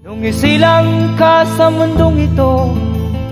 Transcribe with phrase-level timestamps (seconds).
[0.00, 2.72] Nung isilang ka sa mundong ito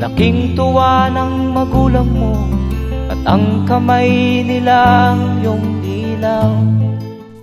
[0.05, 2.45] Laking tuwa ng magulang mo
[3.09, 6.53] At ang kamay nilang iyong ilaw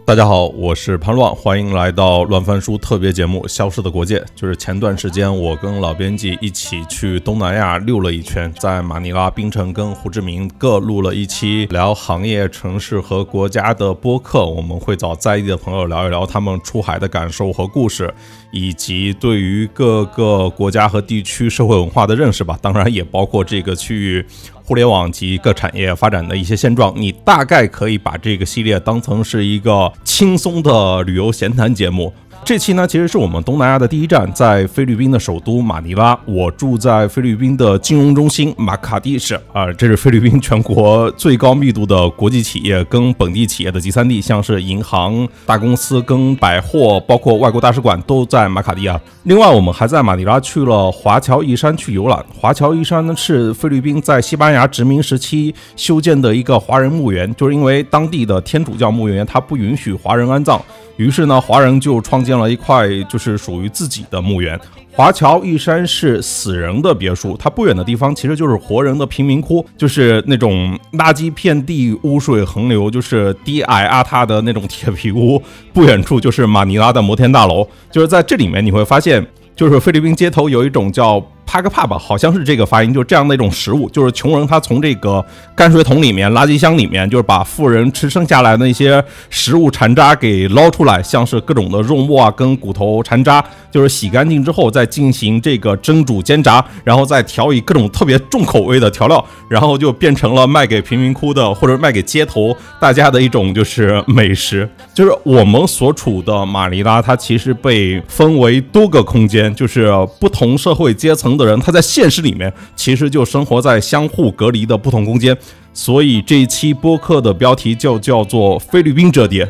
[0.06, 4.20] 大家好，我是潘乱，欢迎来到乱翻书特别节目《消失的国界》。
[4.36, 14.46] 就是前段时间，我跟老编辑一起去东南亚溜了一圈，在马尼拉、槟城跟胡志明各录了一期聊行业、城市和国家的播客。
[14.46, 18.14] 我们会找在地的朋友聊一聊他们出海的感受和故事，
[18.52, 22.56] 以及对于各个国家和地区社会文化的认识吧。
[22.62, 24.24] 当然，也包括这个区域。
[24.68, 32.12] 互联网及各产业发展的一些现状，你大概可以把这个系列当成是一个轻松的旅游闲谈节目。
[32.44, 36.16] 这期呢，其实是我们东南亚的第一站，在菲律宾的首都马尼拉。
[36.26, 49.00] 我住在菲律宾的金融中心马卡蒂市啊，这是菲律宾全国最高密度的国际企业跟本地企业的集散地，像是银行、大公司跟百货，包括外国大使馆都在马卡蒂亚。
[49.24, 52.24] 另外，我们还在马尼拉去了华侨一山去游览。
[52.32, 60.62] 华侨一山呢，是菲律宾在西班牙殖民时期修建的一个华人墓园，就是因为当地的天主教墓园它不允许华人安葬。
[60.98, 64.60] 于是呢，华人就创建了一块就是属于自己的墓园。
[64.92, 75.42] 华侨一山是死人的别墅，它不远的地方其实就是活人的贫民窟，就是那种垃圾遍地、污水横流，就是低矮邋遢的那种铁皮屋。
[75.74, 81.22] 不远处就是马尼拉的摩天大楼，就是在这里面你会发现，就是菲律宾街头有一种叫。
[81.46, 85.24] 帕克帕吧，好像是这个发音，就是这样的一种食物，就是穷人他从这个
[85.56, 104.68] 泔水桶里面、垃圾箱里面，就是把富人吃剩下来的那些食物残渣给捞出来，像是各种的肉末啊跟骨头残渣，就是洗干净之后再进行这个蒸煮煎炸，然后再调以各种特别重口味的调料，然后就变成了卖给贫民窟的或者卖给街头大家的一种就是美食。
[104.96, 111.35] 就是我们所处的马尼拉，它其实被分为多个空间，就是不同社会阶层。
[111.38, 115.36] 的人，他在现实里面其实就生活在相互隔离的不同空间，
[115.74, 119.46] 所以这一期播客的标题就叫做《菲律宾折叠》。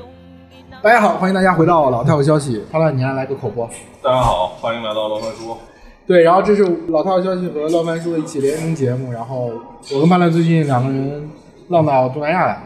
[0.81, 2.61] 大家好，欢迎大家回到老套消息。
[2.71, 3.67] 潘乱，你来来个口播。
[4.03, 5.57] 大家好，欢迎来到老番书。
[6.05, 9.11] 对，然后这是老套消息和老番书的一起联名节目。
[9.11, 9.51] 然后
[9.91, 11.27] 我跟潘乱最近两个人
[11.69, 12.63] 浪到东南亚来了。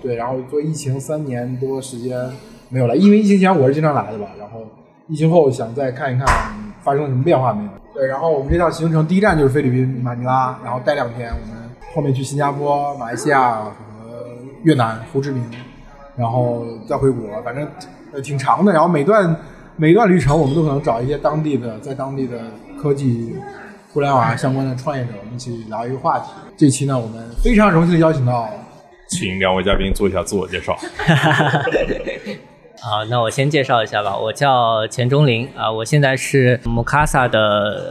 [0.00, 2.16] 对，然后做疫情三年多时间
[2.68, 4.26] 没有来，因为疫情前我是经常来的吧。
[4.38, 4.60] 然后
[5.08, 6.26] 疫情后想再看一看
[6.84, 7.70] 发生了什么变化没有。
[7.96, 11.56] 对，然后我们这趟行程第一站就是菲律宾马尼拉，然后待两天，我们
[11.94, 13.72] 后面去新加坡、马来西亚和
[14.64, 15.42] 越南胡志明，
[16.14, 17.66] 然后再回国，反正
[18.12, 18.70] 呃挺长的。
[18.70, 19.34] 然后每段
[19.76, 22.38] 每段旅程，我们都可能找一些当地的，在当地的
[22.78, 23.34] 科技、
[23.94, 26.26] 互联网相关的创业者，我们一起聊一个话题。
[26.54, 28.46] 这期呢，我们非常荣幸的邀请到，
[29.08, 30.76] 请两位嘉宾做一下自我介绍。
[32.78, 34.16] 好，那我先介绍一下吧。
[34.16, 37.38] 我叫钱钟林啊，我现在是 Mokasa 的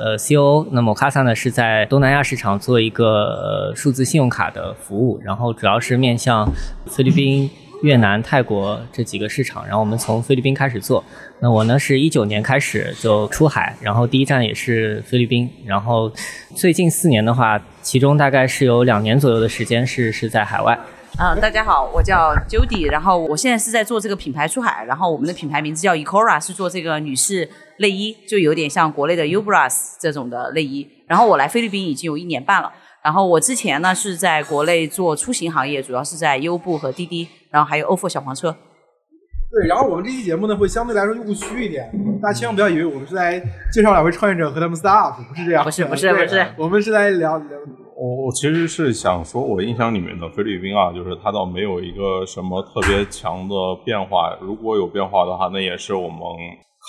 [0.03, 0.67] 呃 COO。
[0.71, 6.47] 那 Mokasa 呢是在东南亚市场做一个呃数字信用卡的服务，然后主要是面向
[6.85, 7.49] 菲律宾、
[7.81, 9.65] 越南、泰国这几个市场。
[9.65, 11.03] 然后我们从菲律宾开始做。
[11.39, 15.49] 那我呢是一九年开始就出海，然后第一站也是菲律宾。
[15.65, 16.09] 然后
[16.55, 20.77] 最近四年的话，其中大概是有两年左右的时间是是在海外。
[21.17, 27.49] 嗯，大家好，我叫 Judy，然后我现在是在做这个品牌出海，然后我们的品牌名字叫 Ecora，是做这个女士
[27.79, 30.85] 内衣，就有点像国内的 Ubras 这种的内衣。
[31.07, 32.69] 然后我来菲律宾已经有一年半了，
[33.01, 38.53] 然后我之前呢是在国内做出行行业，主要是在优步和滴滴，然后还有 ofo 小黄车。
[39.49, 41.89] 对，然后我们这期节目呢会相对来说务虚一点，
[42.21, 43.39] 大家千万不要以为我们是在
[43.71, 47.57] 介绍两位创业者和他们 staff，不是这样，不是不是不是，我们是来聊聊。
[47.97, 54.35] 我我其实是想说，我印象里面的菲律宾啊，就是它倒没有一个什么特别强的变化。
[54.41, 56.19] 如果有变化的话，那也是我们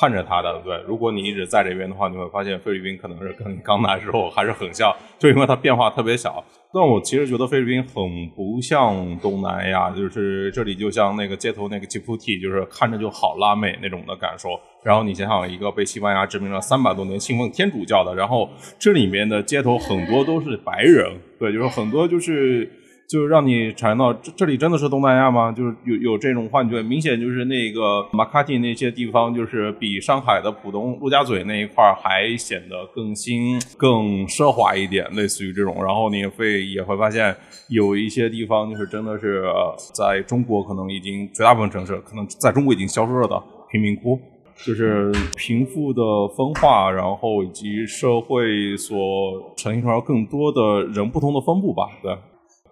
[0.00, 0.76] 看着它的，对。
[0.86, 6.42] 如果你一直在这边的话，你会发现菲律宾可能是跟刚来时候还是很像，就因为它变化特别小。
[6.78, 14.50] 但我其实觉得菲律宾很不像东南亚，就是这里就像那个街头那个吉普提，就是看着就好拉美那种的感受。
[14.84, 18.46] 然后你想想，一个被西班牙殖民了三百多年、信奉天主教的，然后
[18.78, 22.70] 这里面的街头很多都是白人，对，就是很多就是。
[23.08, 25.52] 就是让你产生到这这里真的是东南亚吗？
[25.52, 35.76] 就是有有这种幻觉，明显就是那个马卡蒂那些地方，就是比上海的浦东陆家嘴那一块还显得更新、更奢华一点，类似于这种。
[35.84, 37.34] 然后你会也会发现
[37.68, 39.44] 有一些地方就是真的是
[39.94, 44.18] 在中国可能已经绝大部分城市可能在中国已经消失了的贫民窟，
[44.64, 46.02] 就是贫富的
[46.36, 52.12] 分化，然后以及社会所呈现出来更多的人不同的分布吧，对。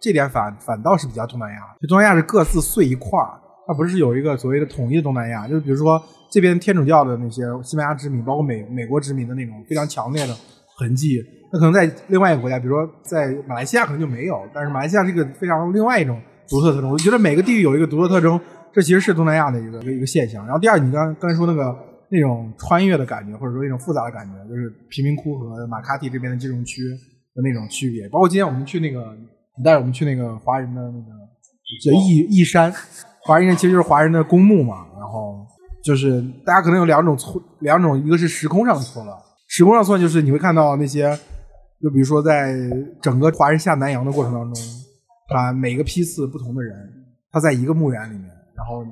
[0.04, 5.48] 这点反反倒是比较东南亚，就东南亚是各自碎一块儿，它不是有一个所谓的统一的东南亚。
[5.48, 5.98] 就是比如说
[6.30, 10.36] 这边天主教的那些西班牙殖民，包括美美国殖民的那种非常强烈的
[10.76, 11.24] 痕迹。
[11.50, 16.90] 那可能在另外一个国家，比如说在马来西亚可能就没有，但是马来西亚是一个非常另外一种独特特征。
[16.90, 18.38] 我觉得每个地域有一个独特特征，
[18.74, 20.44] 这其实是东南亚的一个一个一个现象。
[20.44, 21.74] 然后第二，你刚刚才说那个
[22.10, 26.82] 那种穿越的感觉，或者说那种复杂的感觉，就是贫民窟和马卡蒂这边的金融区
[27.34, 28.08] 的那种区别。
[28.08, 29.16] 包括今天我们去那个，
[29.56, 31.08] 你带着我们去那个华人的那个
[31.82, 32.72] 叫义义山，
[33.22, 34.86] 华人其实就是华人的公墓嘛。
[34.98, 35.46] 然后
[35.84, 39.16] 就是大家可能有两种错，两种，一个是时空上的错乱，
[39.48, 41.18] 时空上错就是你会看到那些。
[41.82, 42.56] 就比如说，在
[43.02, 44.64] 整个华人下南洋的过程当中，
[45.28, 46.74] 把每个批次不同的人，
[47.30, 48.26] 他在一个墓园里面，
[48.56, 48.82] 然后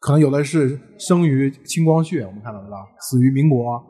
[0.00, 2.78] 可能有的是生于清光绪，我们看到对吧？
[3.02, 3.80] 死于民国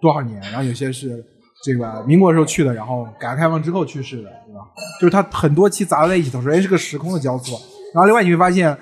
[0.00, 0.40] 多少年？
[0.40, 1.24] 然后有些是
[1.62, 4.60] 这个民国时候去的，然后改革开放之后去世的，对吧？
[5.00, 7.58] 就是他很多期杂在一起，首先是个时空的交错。
[7.94, 8.76] 然后另外你会发现，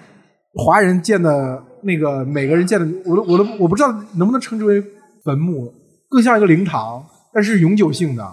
[0.55, 4.83] 华人建的那个每个人建的，我都我都我不知道能不能称之为
[5.25, 5.73] 坟墓，
[6.09, 8.27] 更像一个灵堂，但是永久性的。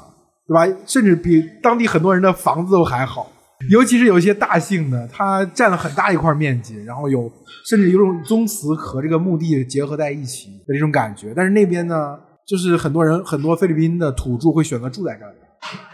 [0.50, 0.66] 对吧？
[0.86, 3.30] 甚至比当地很多人的房子都还好，
[3.70, 7.30] 尤其是有一些大姓的，它占了很大一块面积，然后有
[7.70, 11.34] 甚至有种宗祠和这个墓地结合在一起的这种感觉。
[11.36, 12.18] 但是那边呢，
[12.48, 15.36] 就是很多人很多菲律宾的土著会选择住在这里，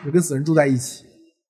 [0.06, 1.04] 就跟死人住在一起。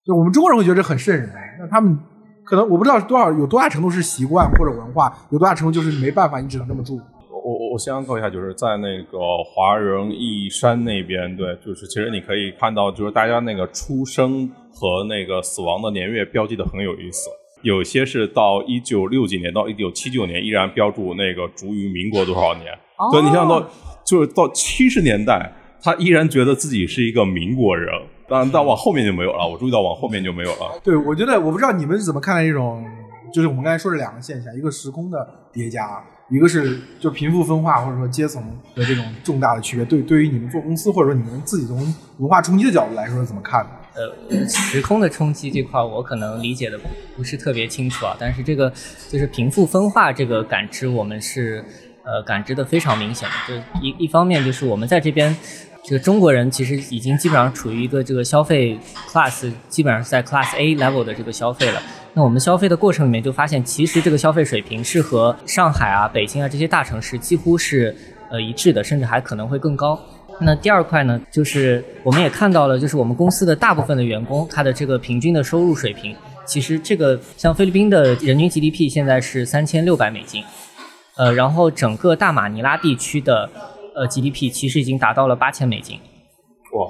[0.06, 1.30] 就我们中国人会觉得这很瘆人，
[1.60, 1.98] 那他们
[2.46, 7.00] 可能我不知道多少有多大程度是习惯或者文化，有多大程度就是没办法，你只能这么住。
[7.30, 17.30] 我我我先告一下，就是在那个华人义山那边，对，就是其实你可以看到，就是大家那个出生和那个死亡的年月标记的很有意思，
[17.62, 22.74] 有些是到一九六几年到一九七九年依然标注那个卒于民国多少年，
[23.12, 23.62] 对，你像到
[24.06, 25.52] 就是到七十年代，
[25.82, 27.90] 他依然觉得自己是一个民国人，
[28.28, 30.80] 当然到往后面就没有了，我注意到往后面就没有了。
[30.84, 32.86] 对，我觉得我不知道你们是怎么看待这种，
[33.34, 36.04] 就是我们刚才说的两个现象，一个时空的叠加。
[36.30, 38.42] 一个是就贫富分化或者说阶层
[38.74, 41.78] 的这种重大的区别，对对于你们做公司或者说你们自己从
[42.18, 43.70] 文化冲击的角度来说是怎么看的？
[44.30, 46.80] 呃，时空的冲击这块我可能理解的
[47.16, 48.72] 不是特别清楚啊，但是这个
[49.10, 51.64] 就是贫富分化这个感知我们是
[52.04, 53.28] 呃感知的非常明显。
[53.48, 55.36] 就一一方面就是我们在这边
[55.84, 58.78] 这个中国人其实已经基本上处于一个这个消费
[59.10, 61.82] class 基本上是在 class A level 的这个消费了。
[62.14, 67.96] 那我们消费的过程里面就发现，其实这个消费水平是和上海啊、北京啊这些大城市几乎是
[68.30, 70.00] 呃一致的，甚至还可能会更高。
[70.40, 76.16] 那第二块呢，就是我们也看到了，就是我们公司的大部分的员工，他的这个平均的收入水平，
[76.46, 80.44] 其实这个像菲律宾的人均 GDP 现在是三千六百美金，
[81.18, 83.50] 呃，然后整个大马尼拉地区的
[83.96, 86.00] 呃 GDP 其实已经达到了八千美金。
[86.74, 86.90] 哇！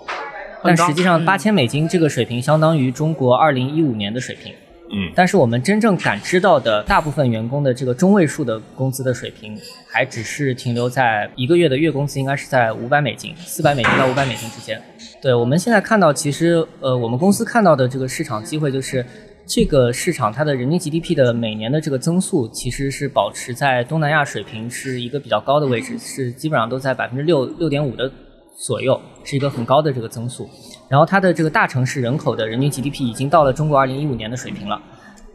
[0.63, 4.53] 但实际上八千美金这个水平相当于中国二零一五年的水平。
[4.95, 9.57] 嗯，但是我们真正感知到的大部分员工的这个中位数的工资的水平，
[9.91, 14.79] 还只是停留在一个月的月工资应该是在五百美金，四百美金到五百美金之间。
[15.19, 19.03] 对，我们现在看到，其实呃，我们公司看到的这个市场机会就是，
[19.45, 28.09] 这个市场它的人均 GDP 的每年的这个增速，其实是保持在东南亚水平是一个比较高的位置，是基本上都在百分之六六点五的
[28.57, 30.49] 左右，是一个很高的这个增速。
[30.87, 34.81] 然后它的这个大城市人口的人均 GDP 已经到了中国二零一五年的水平了，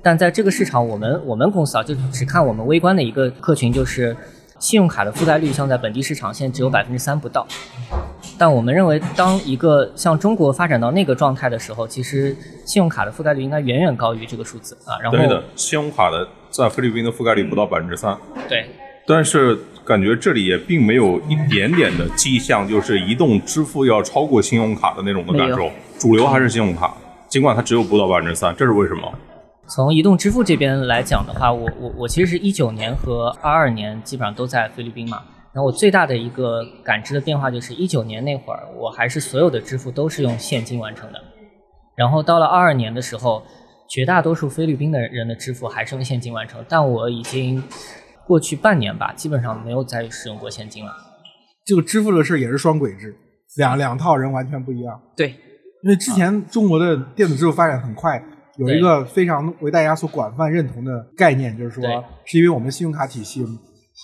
[0.03, 4.17] 但在这个市场，我们我们公司啊，就只看我们微观的一个客群，就是
[4.59, 7.47] 信用卡的覆盖率，像在本地市场现在只有百分之三不到。
[8.39, 14.97] 但我们认为，当一个像中国发展到那个状态的时候，其实信用卡的覆盖率应该远远高于这个数字啊。
[15.03, 18.17] 然后，对的，信用卡的在菲律宾的覆盖率不到百分之三。
[18.49, 18.67] 对，
[19.07, 19.59] 但是。
[19.89, 25.71] 感觉这里也并没有一点点的迹象，就是移动支付要超过信用卡的那种的感受。
[25.99, 26.95] 主流还是信用卡，
[27.27, 29.11] 尽管它只有不到百分之三，这是为什么？
[29.67, 35.23] 从移动支付这边来讲的话，我我我其实是一九年和二二年基本上都在菲律宾嘛。
[35.53, 41.21] 然后我最大的一个感知的变化就是一九年那会儿，我还是所有的支付都是用现金完成的。
[41.97, 43.43] 然后到了二二年的时候，
[43.89, 47.63] 绝大多数菲律宾的人的支付还是用现金完成，但我已经。
[48.27, 50.93] 过去半年吧，基本上没有再使用过现金了。
[51.65, 53.17] 这个支付的事儿也是双轨制，
[53.57, 55.01] 两两套人完全不一样。
[55.17, 55.31] 对，
[55.83, 58.23] 因为之前中国的电子支付发展很快，
[58.59, 61.83] 有一个非常为大家所广泛认同的概念，就是说，
[62.27, 63.43] 是因为我们信用卡体系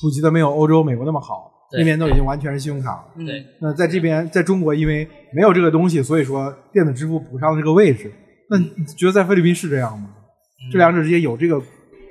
[0.01, 3.05] 普及的没有欧洲、美国那么好，那边都已经完全是信用卡了。
[3.25, 3.45] 对。
[3.61, 8.13] 那在这边，在中国，因为没有这个东西，所以说电子支付补上了这个位置。
[8.51, 10.09] 那你觉得在菲律宾是这样吗？
[10.73, 11.61] 这两者之间有这个？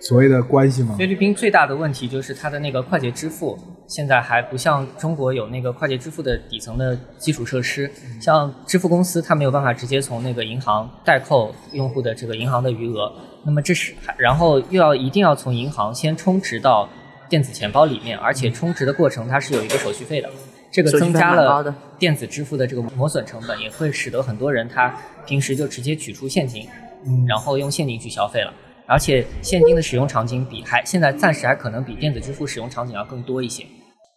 [0.06, 0.98] 所谓的关系吗？
[1.00, 13.10] 菲律宾最大的问题就是它的那个快捷支付现在还不像中国有那个快捷支付的底层的基础设施，像支付公司它没有办法直接从那个银行代扣用户的这个银行的余额，
[13.46, 16.90] 那么这是然后又要一定要从银行先充值到。
[17.34, 20.30] 电子钱包里面，而且充值的过程它是有一个手续费的，
[20.72, 26.68] 这个增加了电子支付的这个磨损成本，也会使得很多人他平时就直接取出现金，
[27.08, 28.54] 嗯然后用现金去消费了。
[28.86, 33.64] 而且现金的使用场景比还现在暂时还可能比电子支付使用场景要更多一些。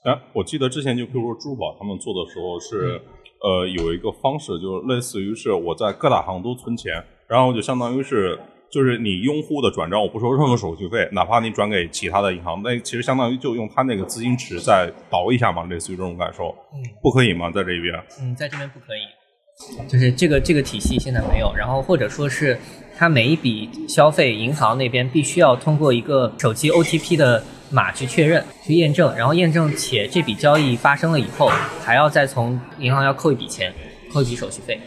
[0.05, 3.01] 哎，我记得之前就比如说支付宝他们做的时候是，
[3.41, 8.39] 呃，有一个方式，就是类似于是我在各大行都存钱，然后就相当于是
[8.71, 17.51] 就是你用户的转账我不收任何手续费，哪怕你转给其他的银行，那其实相当于就用他那个资金池再倒一下嘛，类似于这种感受，嗯，不可以吗？
[17.51, 17.95] 在这边？
[18.21, 22.59] 嗯，在这边不可以，就是这个这个体系现在没有，然后或者说是
[22.97, 31.49] 它每一笔消费，银行那边必须要通过一个手机 OTP 的码去确认、去验证，然后验证且这笔交易发生了以后，
[31.83, 33.73] 还要再从银行要扣一笔钱，
[34.13, 34.79] 扣一笔手续费。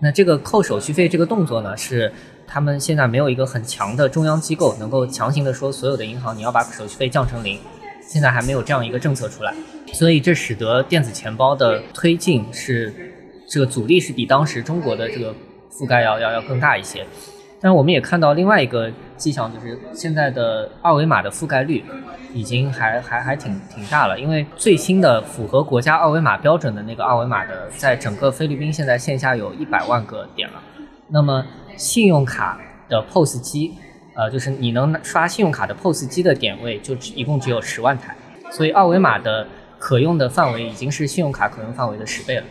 [0.00, 2.12] 那这个扣手续费这个动作呢，是
[2.46, 7.58] 他们现在没有一个很强的中央机构能够强行的说所有的银行你要把手续费降成零，
[8.00, 9.54] 现在还没有这样一个政策出来，
[9.92, 12.92] 所以这使得电子钱包的推进是
[13.48, 15.34] 这个阻力是比当时中国的这个
[15.70, 17.06] 覆盖要要要更大一些。
[17.60, 21.84] 但是我们也看到另外一个迹象，就是现在的二维码的覆盖率
[22.34, 30.60] 已经还还还挺挺大了，因为最新的符合国家二维码标准的那个二维码的，在整个菲律宾现在线下有一百万个点了。
[31.06, 31.44] 那么
[31.76, 33.74] 信用卡的 POS 机，
[34.14, 38.16] 呃，就是你能刷信用卡的 POS 机的点位就只一共只有十万台，
[38.50, 39.46] 所以二维码的
[39.78, 42.44] 可用的范围已经是信用卡可用范围的十倍了。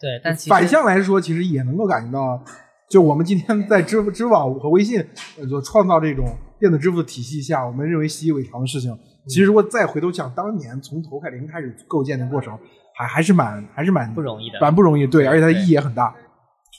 [0.00, 2.42] 对，但其实反向来说，其实也能够感觉到，
[2.90, 4.98] 就我们今天在支付、支付宝和微信
[5.38, 8.94] 呃所创造这种电子支付体系下，我们认为习以为常的事情，
[9.26, 12.58] 其实如果再回头想当年从头开零开始构建的过程，
[12.96, 14.58] 还还是蛮还是蛮不容易的。
[14.60, 16.14] 蛮不容易，对，而且它的意义也很大。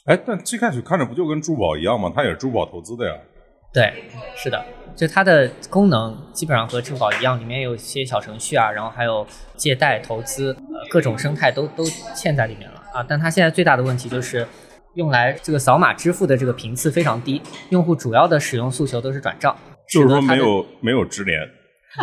[0.05, 2.11] 哎，但最开始看着不就跟支付宝一样吗？
[2.15, 3.13] 它也是支付宝投资的呀。
[3.73, 3.91] 对，
[4.35, 4.63] 是的，
[4.95, 11.83] 就它的功能基本上和支付宝一样，里面有一些小程序啊，然后还有借贷、投资，呃，各种生态都都
[12.15, 13.03] 嵌在里面了啊。
[13.07, 14.47] 但它现在最大的问题就是，
[14.93, 19.57] 用来这个扫码支付的这个频次非常低，用户主要的使用诉求都是转账，
[19.89, 21.39] 就是说没有没有直连，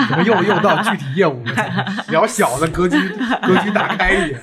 [0.09, 1.87] 怎么又又到具体业务了？
[2.09, 2.99] 聊小的格局，
[3.47, 4.40] 格局打开一点。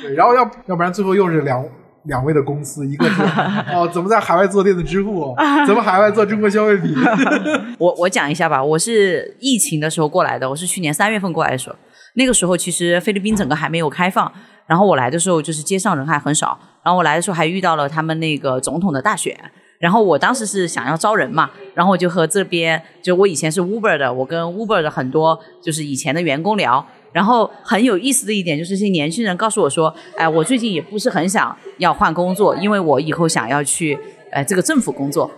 [0.00, 1.60] 对，然后要要不然最后又是两
[2.04, 3.22] 两位的公司，一个是
[3.74, 5.34] 哦，怎么在海外做电子支付，
[5.66, 6.94] 怎么海外做中国消费品？
[7.78, 11.76] 我我讲一下吧，我是疫情的时候过来的，我是去年三月份过来的时候，
[12.14, 14.30] 那个时候其实菲律宾整个还没有开放，
[14.66, 19.38] 然后我来的时候就是街上人还很少，然后我来的时候还遇到了他们那个总统的大选，
[19.78, 26.86] 然后我当时是想要招人嘛，然后我就和这边就我以前是 Uber 的，我跟 Uber 的很多就是以前的员工聊。
[27.14, 33.96] 然后很有意思的一点就是，这些年轻人告诉我说：“哎，我最近也不是很想要换工作，因为我以后想要去
[34.32, 35.30] 哎这个政府工作。”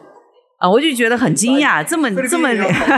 [0.59, 2.49] 啊，我就觉得很惊讶，这么这么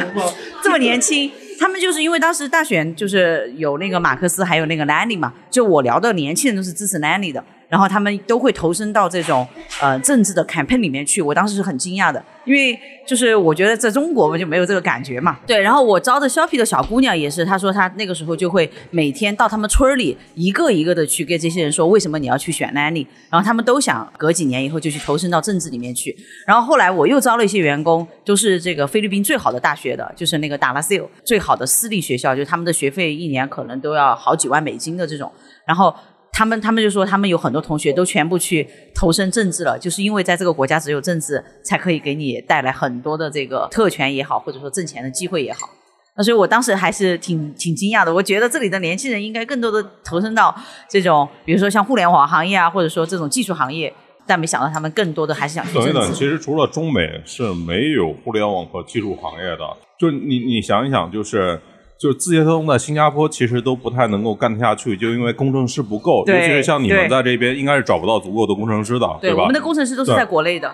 [0.62, 9.46] 这么年轻，他们就是因为当时大选就是有那个马克思还有那个 Lanny 嘛，就我聊的年轻人都是支持 Lanny 的，然后他们都会投身到这种
[9.80, 15.38] 呃政治的 campaign 里面去，我当时是很惊讶的，因为就是我觉得在中国我就没有这个感觉嘛。
[15.46, 26.16] 对，然后我招的 Shopee 的小姑娘也是，她说她那个时候就会每天到他们村里一个一个的去跟这些人说为什么你要去选 Nanny，然后他们都想隔几年以后就去投身到政治里面去。
[26.46, 35.30] 然后后来我又招了一些员工，都是这个菲律宾最好的大学的，就是那个达拉斯最好的私立学校，就是他们的学费一年可能都要好几万美金的这种。
[35.66, 35.94] 然后
[36.38, 38.64] 他们他们就说，他们有很多同学都全部去
[38.94, 45.68] 投身政治了，就是因为在这个国家只有政治才可以给你带来很多的这个特权也好，或者说挣钱的机会也好。
[46.16, 50.54] 那所以我当时还是挺挺惊讶的，我觉得这里的年轻人应该更多的投身到
[50.88, 53.92] 这种，比如说像互联网行业啊，或者说这种技术行业。
[54.24, 59.60] 但没想到他们更多的还是想去等一等，其实除了中美是没有互联网和技术行业的，
[59.98, 61.58] 就你你想一想，就是
[62.00, 69.40] 就是字节通在新加坡其实都不太能够干得下去，就因为工程师不够，尤其是像你们在这边应该是找不到足够的工程师的，对，吧？
[69.42, 70.72] 我们的工程师都是在国内的。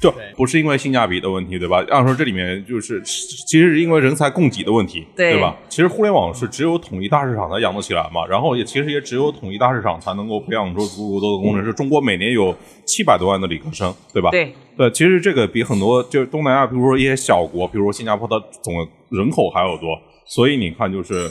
[0.00, 1.84] 就不是因为性价比的问题，对吧？
[1.90, 5.54] 按说这里面就是其实是因为人才供给的问题，对吧？
[5.68, 11.70] 其实互联网是只有统一大市场才养得起来嘛，然后也其实也只有统一大市场才能够培养出足够多的工程师。
[11.74, 14.30] 中国每年有七百多万的理科生，对吧？
[14.30, 18.72] 对，对，其实这个比很多就是东南亚，比如说一些小国，比如说新加坡的总
[19.10, 19.90] 人口还要多，
[20.30, 21.28] 所以你看，就是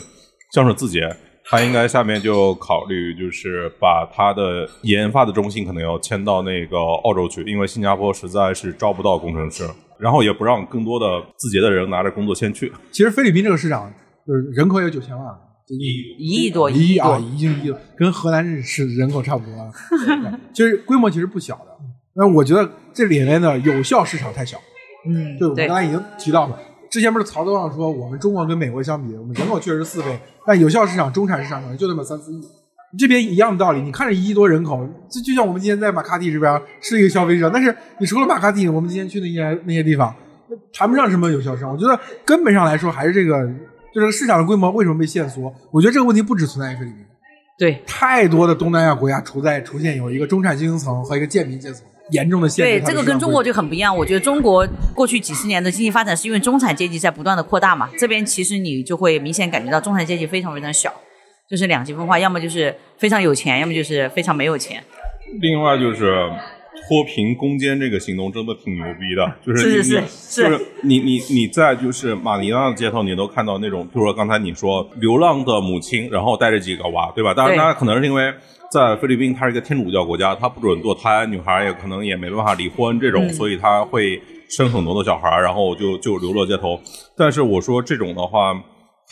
[0.52, 1.00] 像是字节，
[1.44, 9.66] 它应该下面就考虑就是把它的研发的中心可能要迁到那个澳洲去，因为新加坡实在是招不到工程师，
[9.98, 12.70] 然后也不让更多的字节的人拿着工作先去。
[12.92, 13.90] 其实菲律宾这个市场
[14.26, 15.26] 就是人口有九千万，
[15.66, 19.72] 一亿多，一亿啊，已经一亿，跟荷兰是人口差不多。
[20.52, 21.64] 其实规模其实不小的。
[22.14, 24.58] 那我觉得这里面的有效市场太小，
[25.08, 26.58] 嗯，就我们刚才已经提到了，
[26.90, 32.42] 之前不是曹德旺说，我们中国跟美国相比，我们人口确实四倍，但有效市场、中产市场可能就那么三四亿。
[32.98, 40.12] 这边一样的道理，你看着一亿多人口，就就像我们今天在马卡蒂这边是一个消费者，但是你除了马卡蒂，我们今天去那些那些地方，
[40.72, 41.70] 谈不上什么有效市场。
[41.70, 43.48] 我觉得根本上来说，还是这个，
[43.94, 45.54] 就是市场的规模为什么被限缩？
[45.70, 47.04] 我觉得这个问题不只存在于菲律宾，
[47.56, 53.96] 对太多的东南亚国家处在出现有一个中产精英层和一个贱民阶层严重的限制对，这个跟中国就很不一样。
[53.96, 60.92] 我觉得中国过去几十年的经济发展是因为中产阶级在不断的扩大嘛，这边其实你就会明显感觉到中产阶级非常非常小，
[61.48, 64.82] 就是两极分化，要么就是非常有钱，要么就是非常没有钱。
[65.40, 66.28] 另外就是
[66.90, 77.32] 脱贫攻坚这个行动真的挺牛逼的，就是你是就是你你你在就是马尼拉的街头，你都看到那种，比如说刚才你说流浪的母亲，然后带着几个娃，对吧？
[77.32, 78.34] 当然，对当然可能是因为
[78.72, 86.80] 在菲律宾，它是一个天主教国家，它不准堕胎，女孩也可能也没办法离婚这种，所以它会生很多的小孩，然后就就流落街头。
[87.16, 88.60] 但是我说这种的话。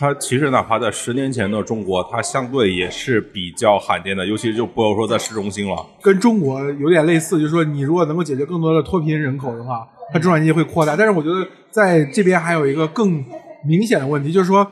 [0.00, 5.84] 它其实哪怕在十年前的中国，它相对也是比较罕见的，尤其就不要说在市中心了。
[6.00, 10.94] 跟中国有点类似，就是说你如果能够解决更多的脱贫人口的话，它中产阶级会扩大。
[10.94, 13.24] 但是我觉得在这边还有一个更
[13.66, 14.64] 明显的问题，就是说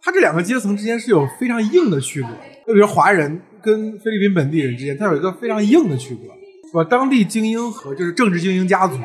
[0.00, 2.28] 它这两个阶层之间是有非常硬的区隔。
[2.64, 6.22] 就比如华人跟菲律宾本地人之间，它有一个非常硬的区隔，
[6.68, 6.84] 是吧？
[6.88, 8.96] 当地精英和就是政治精英家族，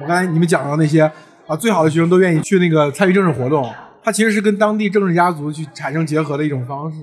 [0.00, 1.10] 我刚才你们讲到那些
[1.48, 3.68] 啊，最好的学生都愿意去那个参与政治活动，
[4.08, 6.98] 它其实是跟当地政治家族去产生结合的一种方式。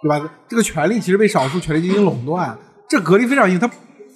[0.00, 0.32] 对吧？
[0.48, 2.56] 这个权利其实被少数权力进行垄断，
[2.88, 3.68] 这隔离非常硬，它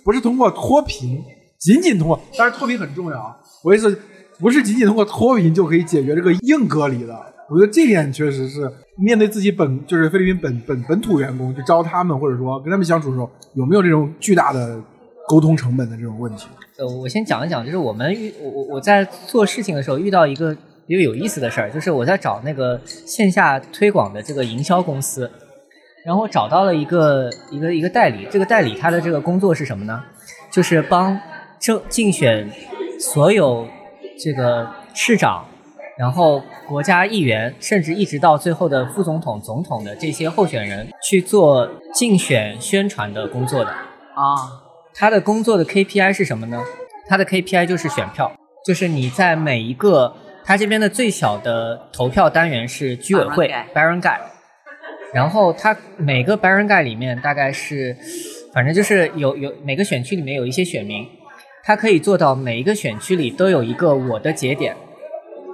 [0.05, 1.21] 不是通过脱贫，
[1.59, 3.99] 仅仅通过，当然脱贫很重要啊，我意思
[4.39, 7.13] 不是仅仅通过脱贫就可以解决这个硬隔离的。
[7.51, 14.81] 我觉得这点确实是面对自己本就是菲律宾本本本土员工去招他们，或者说跟他们相处的时候，有没有这种巨大的
[15.29, 16.47] 沟通成本的这种问题？
[16.79, 25.31] 呃，我先讲一讲，就是我们遇我我我在做事情的时候遇到一个一个有意思的事儿，就是我在找那个线下推广的这个营销公司，
[26.05, 30.03] 然后找到了一个一个一个代理，这个代理他的这个工作是什么呢？
[30.51, 31.19] 就是帮
[31.59, 32.51] 政竞选
[32.99, 33.67] 所有
[34.19, 35.47] 这个市长，
[35.97, 43.71] 然后国家议员，甚至一直到最后的副总统、总统的这些候选人去做竞选宣传的工作的。
[43.71, 44.61] 啊，
[44.95, 46.63] 他的工作的 KPI 是什么呢？
[47.09, 48.31] 他的 KPI 就是选票，
[48.67, 54.19] 就是你在每一个他这边的最小的投票单元是居委会 barangay，
[55.15, 57.97] 然后它每个 barangay 里面大概是，
[58.53, 61.07] 反正就是有有每个选区里面有一些选民，
[61.63, 64.75] 它可以做到每一个选区里都有一个我的节点，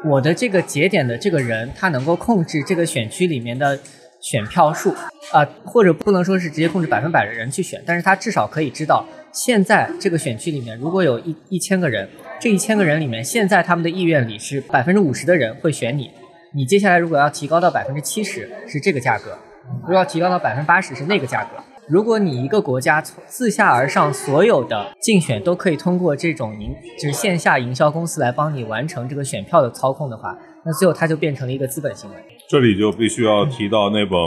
[0.08, 3.78] 我的这个节点的这个人，他能够控制这个选区里面的
[4.20, 4.94] 选票数
[5.32, 12.08] 啊、或者不能说是直接控制百分百的人去选，但是他至少可以知道，现在这个选区里面如果有一一千个人，
[12.40, 16.10] 这一千个人里面，现在他们的意愿里是百分之五十的人会选你，
[16.54, 19.36] 你接下来如果要提高到百分之七十是这个价格，
[19.82, 21.50] 如果要提高到百分之八十是那个价格。
[21.86, 32.16] 如果你一个国家从自下而上所有的竞选都可以通过这种营，就是线下营销公司来帮你完成这个选票的操控的话，那最后它就变成了一个资本行为。
[32.48, 34.18] 这里就必须要提到那本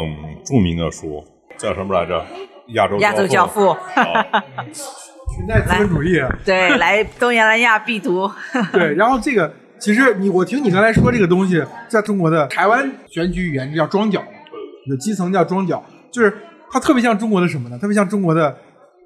[0.45, 1.25] 著名的书，
[1.57, 2.23] 叫什么来着？
[2.67, 3.79] 亚洲亚洲教父，好
[5.35, 8.29] 裙带资本主义，对，来东南亚必读。
[8.71, 14.23] 对，然后这个其实你我听你刚才说这个东西，在中国的台湾选举语言叫庄脚，
[14.87, 16.31] 有基层叫庄脚，就是
[16.69, 17.79] 它特别像中国的什么呢？
[17.79, 18.55] 特别像中国的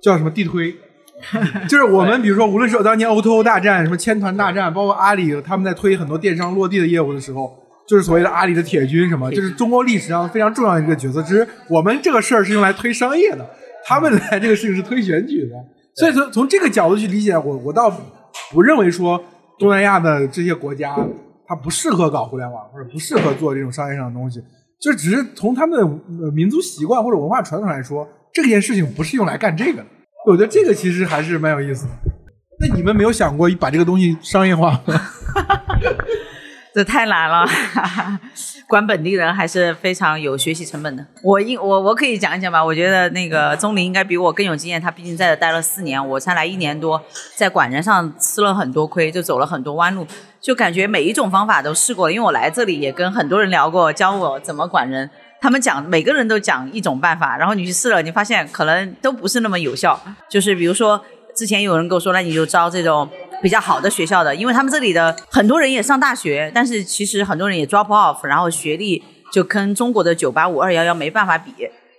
[0.01, 0.75] 叫什么地推，
[1.69, 7.61] 就是我们比如说，无论是当年 O to O 大战、什么千团大战，包括阿里他们在推很多电商落地的业务的时候。
[7.87, 11.21] 就是所谓的阿里的铁军什么，就是中国历史上非常重要的一个角色。
[11.21, 13.47] 只是我们这个事儿是用来推商业的，
[13.85, 15.55] 他们来这个事情是推选举的。
[15.95, 17.89] 所以从从这个角度去理解，我我倒
[18.51, 19.23] 不认为说
[19.59, 20.95] 东南亚的这些国家
[21.47, 24.41] 它不适合搞互联网，或者不适合做这种商业上的东西，
[24.81, 25.85] 就只是从他们的
[26.25, 29.85] 呃民族习惯或者文化传统来说，这件事情不是用来干这个的。
[30.27, 31.91] 我觉得这个其实还是蛮有意思的。
[32.59, 34.81] 那你们没有想过把这个东西商业化吗？
[36.75, 37.47] 这太难了，
[38.67, 41.05] 管本地人还是非常有学习成本的。
[41.23, 47.01] 我应我我可以讲一讲吧，我觉得那个钟林应该比我更有经验，他毕竟在这待了四年，我才来一年多，
[47.33, 50.05] 在管人上吃了很多亏，就走了很多弯路，
[50.41, 52.11] 就感觉每一种方法都试过了。
[52.13, 55.09] 因为我来这里也跟很多人聊过，教我怎么管人，
[55.39, 59.97] 他们讲每个人都讲一种办法，然后你去试了，你发现可能都不是那么有效。
[60.29, 61.01] 就是比如说
[61.33, 63.09] 之前有人跟我说，那你就招这种。
[63.41, 71.51] 比较好的学校的，因为他们这里的很多人也上大学，但是其实很多人也 drop off，然后学历就跟中国的九八五二幺幺没办法比。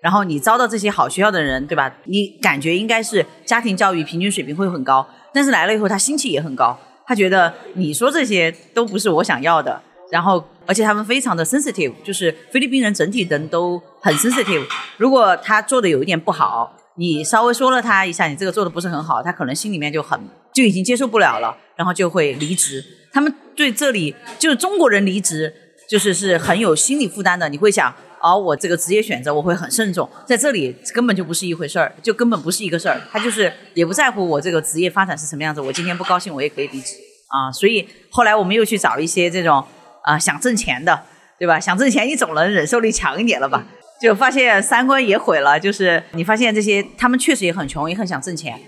[0.03, 1.93] 然后你招到这些好学校的人，对吧？
[2.05, 14.65] 你感觉应该是家庭教育平均水平会很高，但是来了以后他心气也很高，他觉得你说这些都不是我想要的，然后而且他们非常的 sensitive，就是菲律宾人整体人都很 sensitive。
[14.97, 20.21] 如果他做的有一点不好，你稍微说了他一下，你这个做的不是很好，他可能心里面就很
[20.57, 22.83] 就已经接受不了了，然后就会离职。
[23.13, 25.53] 他们对这里就是中国人离职，
[25.87, 27.47] 就是是很有心理负担的。
[27.51, 32.99] 你会想，哦，我这个职业选择我会很慎重，在这里根本就不是一回事儿，就根本不是一个事儿。
[33.13, 36.95] 他就是也不在乎我这个职业发展是什么样子，我今天不高兴我也可以离职
[37.29, 37.53] 啊。
[37.53, 39.63] 所以后来我们又去找一些这种
[40.05, 41.03] 啊想挣钱的，
[41.39, 41.61] 对吧？
[41.61, 43.67] 想挣钱，你总能忍受力强一点了吧？
[44.01, 48.59] 就发现三观也毁了，就是你发现这些他们确实也很穷，也很想挣钱，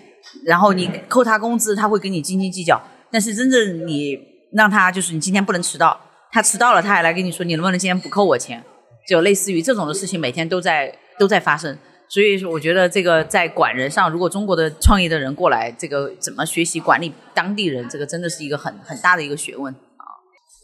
[0.44, 2.80] 然后你扣他工资，他会跟你斤斤计较。
[3.10, 4.18] 但是真正你
[4.52, 5.98] 让他就是你今天不能迟到，
[6.30, 8.62] 他迟到了他还来跟你说你能不能今天不扣我钱，
[9.08, 11.78] 就类似于这种的事情每天都在都在发生。
[12.10, 19.74] 所以我觉得这个在管人上，如果中国的创业的人过来，这个怎么学习管理当地人，这个真的是一个很很大的一个学问。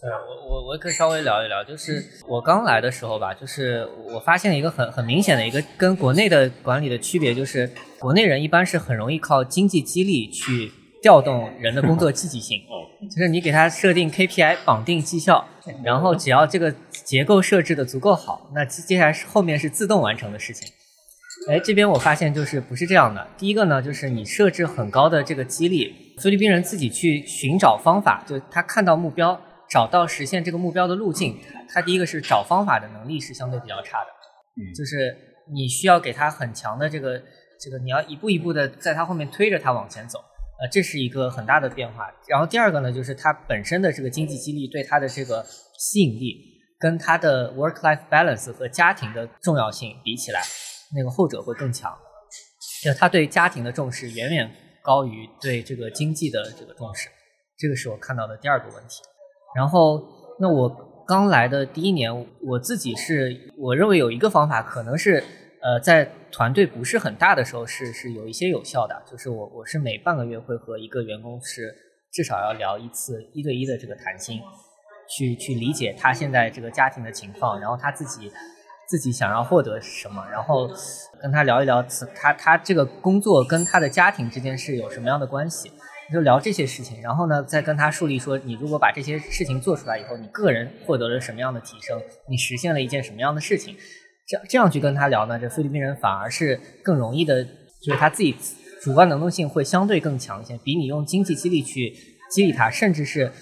[0.04, 12.60] 对我我我可以稍微聊一聊，就是我刚来的时候吧，就是我发现一个很很明显的一个跟国内的管理的区别，就是国内人一般是很容易靠经济激励去调动人的工作积极性，
[13.10, 15.42] 就是你给他设定 KPI 绑定绩效，
[15.82, 20.68] 然后只要这个结构设置的足够好，那接接下来是后面是自动完成的事情。
[21.48, 23.26] 哎，这边我发现就是不是这样的。
[23.38, 29.40] 第一个呢，就是你设置很高的这个激励，菲律宾人自己去寻找方法，就他看到目标。
[29.74, 31.36] 找到实现这个目标的路径，
[31.68, 34.06] 他第一个是找方法的能力是相对比较差的，
[34.54, 35.12] 嗯，就是
[35.52, 37.20] 你需要给他很强的这个
[37.60, 40.20] 这个，你要一步一步的在他后面推着他往前走，
[40.60, 42.08] 呃，这是一个很大的变化。
[42.28, 45.44] 然后第二个呢，就是他本身的这个经济激励对他的这个
[45.76, 46.36] 吸引力，
[46.78, 50.40] 跟他的 work life balance 和家庭的重要性比起来，
[50.94, 51.92] 那个后者会更强，
[52.84, 54.48] 就他对家庭的重视远远
[54.84, 57.08] 高于对这个经济的这个重视，
[57.58, 59.02] 这个是我看到的第二个问题。
[59.54, 60.02] 然后，
[60.40, 60.68] 那我
[61.06, 65.22] 刚来的第一年，我自己是我认为有一个方法，可能是
[65.62, 71.74] 呃，在团队不是很大的时候是是有一些有效的，就是我我是每半个月会和一个员工是
[72.12, 74.40] 至少要聊一次一对一的这个谈心，
[75.08, 78.32] 去去理解他现在这个家庭的情况，然后他自己
[78.88, 80.68] 自己想要获得什么，然后
[81.22, 81.82] 跟他聊一聊
[82.14, 85.70] 他他这个工作跟他的家庭之间是有什么样的关系。
[86.12, 93.74] 就聊这些事情，然后呢，再跟他树立说，你如果把这些事情做出来以后，你个人获得了什么样的提升，你实现了一件什么样的事情，
[94.28, 98.36] 这样这样去跟他聊呢，这菲律宾人反而是更容易的，就是他自己
[98.82, 101.92] 主观能动性会相对更强一些，比你用经济激励去
[102.30, 103.32] 激励他，甚至是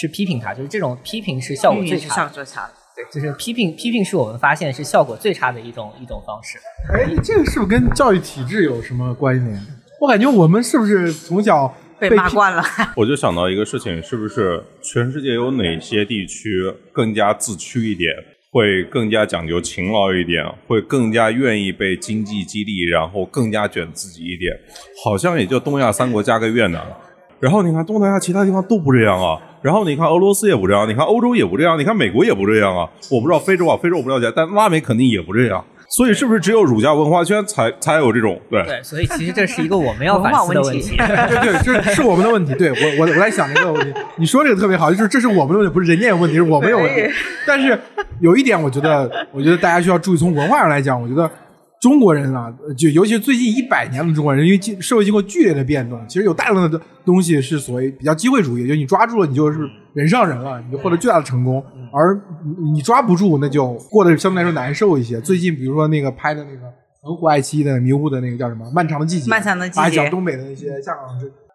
[0.00, 6.58] 是批评他，就是这种批评是效果最差，效果最差，对，就是批评批评是我们发现是效果最差的一种一种方式。
[6.94, 9.60] 哎，这个是不是跟教育体制有什么关联？
[10.00, 11.74] 我感觉我们是不是从小？
[11.98, 12.62] 被骂惯了，
[12.96, 18.12] 我就想到一个事情，是不是全世界有哪些地区更加自驱一点，
[18.50, 24.52] 会更加讲究勤劳一点，会更加愿意被经济激励，然后更加卷自己一点？
[25.04, 26.82] 好像也就东亚三国加个越南，
[27.40, 35.64] 然后你看东南亚其他地方都不这样啊，然后你看俄罗斯也不这样，你看欧洲也不这样，你看美国也不这样啊，我不知道非洲啊，非洲我不了解，但拉美肯定也不这样。
[35.88, 38.62] 所以是不是只有儒家文化圈才才有这种对？
[38.64, 40.96] 对，所以其实这是一个我们要反思的问题。
[40.96, 42.54] 对对，这是我们的问题。
[42.54, 47.10] 对我我我在想这个问题，你说这个特别好，就是这是我们的问题，不是人家有问题，是我们有问题。
[47.46, 47.78] 但是
[48.20, 51.30] 有一点，我觉得我觉得大家需要注意，从文化上来讲，我觉得。
[51.80, 59.60] 中国人啊，就尤其是最近一百年的中国人，因为经社会经过剧烈的变动，其实有大量的东西是所谓比较机会主义，就你抓住了，你就是
[59.94, 61.62] 人上人了，你就获得巨大的成功；
[61.92, 62.20] 而
[62.74, 65.20] 你抓不住，那就过得相对来说难受一些。
[65.20, 66.62] 最近比如说那个拍的那个
[67.02, 71.04] 很火爱奇艺的迷雾的那个叫什么《漫长的季节》，漫长的季节，还讲东北的那些下岗、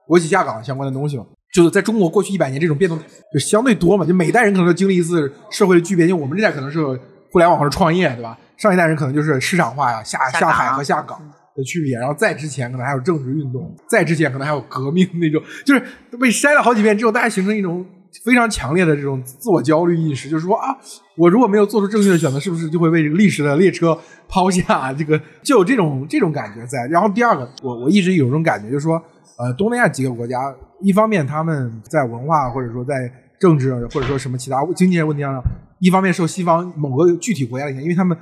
[0.07, 1.25] 国企下岗相关的东西嘛。
[1.53, 2.97] 就是在中国过去一百年，这种变动
[3.31, 6.83] 就相对多嘛，就每代人可能都经历一次社会的巨变，因为我们这代可能是
[7.31, 8.37] 互联网或者创业，对吧？
[8.63, 11.19] 上一代人可能就是市场化呀，下下海和下岗
[11.53, 15.81] 的区别，然后再之前可能还有政治运动，再之前可能还有革命那种，就是
[16.17, 17.85] 被筛了好几遍之后，大家形成一种
[18.23, 20.77] 非常强烈的这种自我焦虑意识，就是说啊，
[21.17, 23.99] 我如果没有做出正确的选择，是不是就会被这个历史的列车
[24.29, 24.93] 抛下？
[24.93, 26.87] 这个就有这种这种感觉在。
[26.89, 28.95] 然后第二个，我我一直有这种感觉，就是说，
[29.37, 30.37] 呃，东南亚几个国家，
[30.81, 35.43] 一方面他们在文化或者说在政治或者说什么其他经济问题上，
[35.79, 38.17] 一方面受西方某个具体国家的影响，因为他们。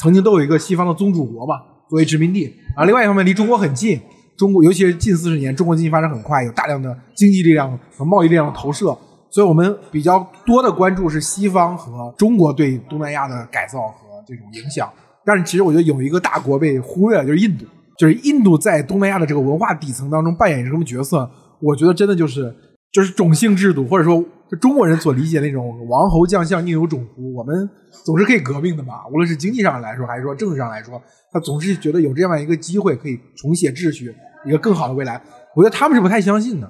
[0.00, 2.84] 曾经都有一个西方的宗主国吧，作为殖民地啊。
[2.84, 4.00] 另外一方面，离中国很近，
[4.36, 8.96] 中国尤其是近四十年，中国经济发展很快，有大量的经济力量和贸易力量的投射。
[9.30, 14.90] 所以我们比较多的关注是西方和中国对东南亚的改造和这种影响。
[15.24, 17.64] 但是其实我觉得有一个大国被忽略了，就是印度。
[17.98, 21.28] 就是印度在东南亚的这个文化底层当中扮演什么角色？
[21.60, 22.54] 我觉得真的就是
[22.92, 27.68] 就是种姓制度，或者说就中国人所理解那种王侯将相宁有种乎，我们
[28.04, 29.06] 总是可以革命的嘛。
[29.12, 31.00] 无论是经济上来说，还是说政治上来说，
[31.32, 34.14] 他总是觉得有这样一个机会可以重写秩序，
[34.46, 35.20] 一个更好的未来。
[35.54, 36.66] 我觉得他们是不太相信的，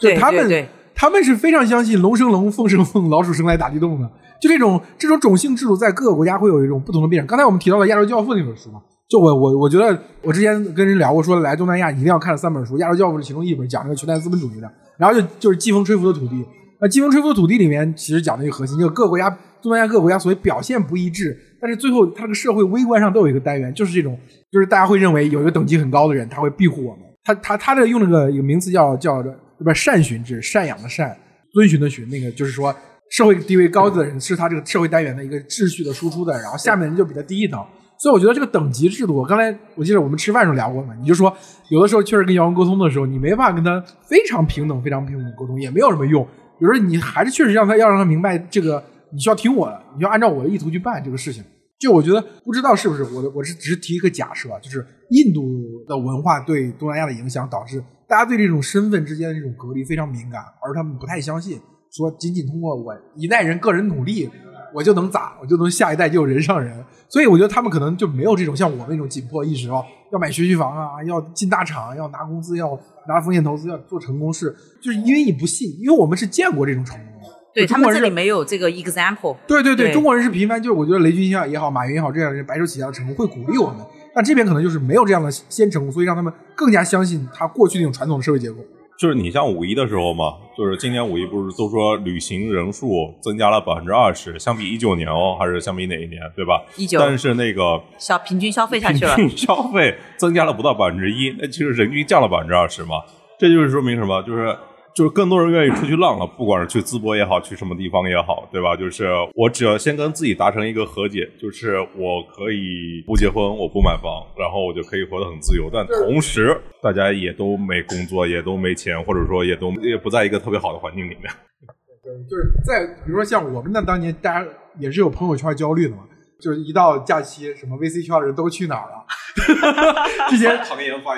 [0.00, 4.10] 就对他们对对他们是非常相信龙生龙，凤生凤，老鼠生来打地洞的。
[4.40, 7.26] 就这种这种种姓制度，在各个国家会有一种不同的变化。
[7.26, 14.70] 刚才我们提到了《亚洲教父》那本书嘛，就我我我觉得我之前跟人聊过，说来东南亚一定要看的三本书，《亚洲教父》是其中一本，讲这个全代资本主义的。
[14.96, 16.36] 然后就就是《季风吹拂的土地》，
[16.80, 19.28] 那《季风吹拂土地》里面其实讲的一个核心，就是各国家
[19.60, 24.18] 东南亚各个国家所谓表现不一致，但是最后它这个社会微观上都有一个单元，就是这种，
[24.50, 27.04] 就是大家会认为有一个等级很高的人，他会庇护我们。
[27.22, 31.14] 他他他这用那个一个名词叫叫不是善循制，赡养的赡，
[31.52, 32.74] 遵循的循，那个就是说
[33.10, 37.60] 社会地位高的人是他这个社会单元的一个秩序的输出的，然后下面人就比他低一等。
[37.98, 41.30] 所以我觉得这个等级制度，我刚才我记得我们吃饭时候聊过嘛，你就说
[41.68, 46.26] 有的时候确实跟姚文沟通的时候，你没办法跟他非常平等、非常平等的沟通，也没有什么用。
[46.60, 51.42] 比如说你还是确实让他要让他明白这个，你需要听我的，你要按照我的意图去办这个事情。
[51.78, 55.42] 就我觉得不知道是不是我的，我是只是提一个假设，就是印度
[55.88, 61.58] 的文化对东南亚的影响，导致大家对这种身份之间的这种隔离非常敏感，而他们不太相信
[61.90, 64.28] 说仅仅通过我一代人个人努力，
[64.74, 66.84] 我就能咋，我就能下一代就有人上人。
[67.10, 77.36] 所以我觉得他们可能就没有这种像我们那种紧迫意识哦，要买学区房啊，要进大厂，要拿工资，要拿风险投资，要做成功事，就是因为你不信，因为我们是见过这种成功的。
[77.52, 79.36] 对他们这里没有这个 example。
[79.44, 83.78] 对对对，对中国人是频繁，就是我觉得雷军也好，马云也好，这样的人白手起家的成功会鼓励我们，
[84.14, 88.58] 但这边可能就是没有这样的先成功，所以让他们更加相信他过去那种传统的社会结构。
[89.00, 102.96] 就是你像五一的时候嘛，就是今年五一不是都说旅行人数增加了百分之二十，相比一九年哦，还是相比哪一年，对吧？19但是那个消平均消费下去了平均消费增加了不到百分之一，那其实人均降了百分之二十嘛。
[103.38, 104.22] 这就是说明什么？
[104.24, 104.54] 就是
[104.94, 108.74] 就是更多人愿意出去浪了，不管是去淄博也好，去什么地方也好，对吧？
[108.76, 115.70] 就是我只要先跟自己达成一个和解，就是我可以不结婚，我不买房，然后我就可以活得很自由。
[115.72, 121.30] 但同时，大家也都没工作，也都没钱，或者说也都也不在一个特别好的环境里面。
[122.28, 124.46] 就是在比如说像我们那当年，大家
[124.78, 126.02] 也是有朋友圈焦虑的嘛，
[126.40, 129.06] 就是一到假期，什么 VC 圈的人都去哪儿了？
[130.28, 130.58] 之前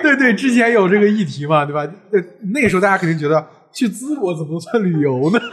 [0.03, 1.91] 对对，之前有这个议题嘛，对吧？
[2.11, 2.21] 那
[2.53, 5.39] 那个时候大家肯定觉得去淄博怎么能算旅游呢？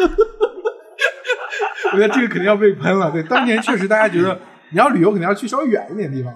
[1.91, 3.09] 我觉得这个肯定要被喷了。
[3.11, 4.37] 对，当年确实大家觉得
[4.71, 6.33] 你要旅游，肯定要去稍微远一点的地方，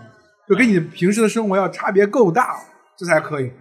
[0.49, 2.55] 就跟你平时的生活要差别够大，
[2.97, 3.51] 这才可以。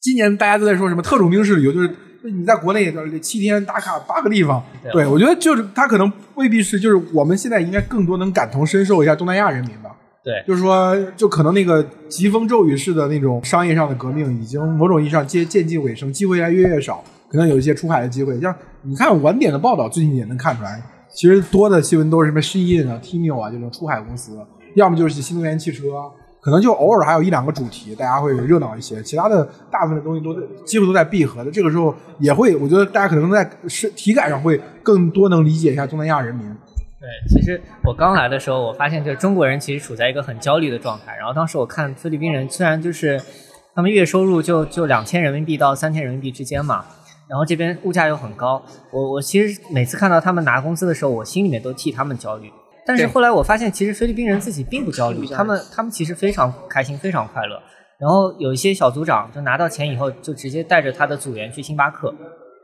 [0.00, 1.90] 今年大家都在说什么特种兵式旅游，就是
[2.24, 4.62] 你在国内七天打卡八个地方。
[4.92, 9.90] 对，我觉得就是他可能未必是，就是我们现在应该更多能感同身受一下东南亚人民吧。
[10.24, 18.38] 对，就是说，就可能那个疾风骤雨式的那种商业上的革命，已经某种意义上接渐近尾声，机会越来越越少，可能有一些出海的机会。
[18.38, 24.38] 像你看晚点的报道，最近也能看出来，其实多的新闻都是什么 Shein 啊、Timo 啊这种出海公司，
[24.76, 25.84] 要么就是新能源汽车，
[26.42, 31.50] 可能就偶尔还有一两个主题，大家会热闹一些，其他的大部分的东西都在几乎都在闭合的。
[31.50, 36.46] 这个时候也会，我觉得大家可能在是体感上会更多能理解一下东南亚人民。
[37.00, 41.16] 对，其实我刚来的时候，我发现就是中国人其实处在一个很焦虑的状态。
[41.16, 43.20] 然后当时我看菲律宾人，虽然就是
[43.74, 46.84] 他们月收入就就两千人民币到三千人民币之间嘛，
[47.32, 52.52] 然后这边物价又很高，我我其实每次看到他们拿工资的时候，我心里面都替他们焦虑。
[52.84, 57.58] 但是后来我发现，其实菲律宾人自己并不焦虑，他们他们其实非常开心，非常快乐。
[57.98, 62.14] 然后有一些小组长就拿到钱以后，就直接带着他的组员去星巴克，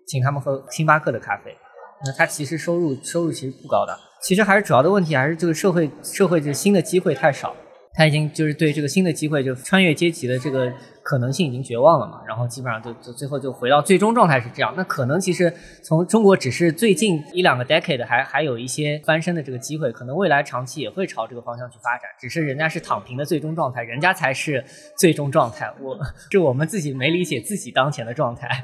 [0.07, 1.57] 请他们喝星巴克的咖啡。
[2.05, 7.55] 那他其实收入收入其实不高的，其实还是主要的问题还是这个社会社会这新的机会太少，
[7.99, 14.73] 他已经就是对这个新的机会就穿越阶级的这个可能性已经绝望了嘛，然后基本上就就最后就回到最终状态是这样。
[14.77, 24.65] 那可能其实从中国只是最近一两个 decade 还还有一些翻身的这个机会，可能未来长期也会朝这个方向去发展，只是人家是躺平的最终状态，人家才是
[24.97, 25.69] 最终状态。
[25.81, 25.99] 我
[26.31, 28.63] 是我们自己没理解自己当前的状态。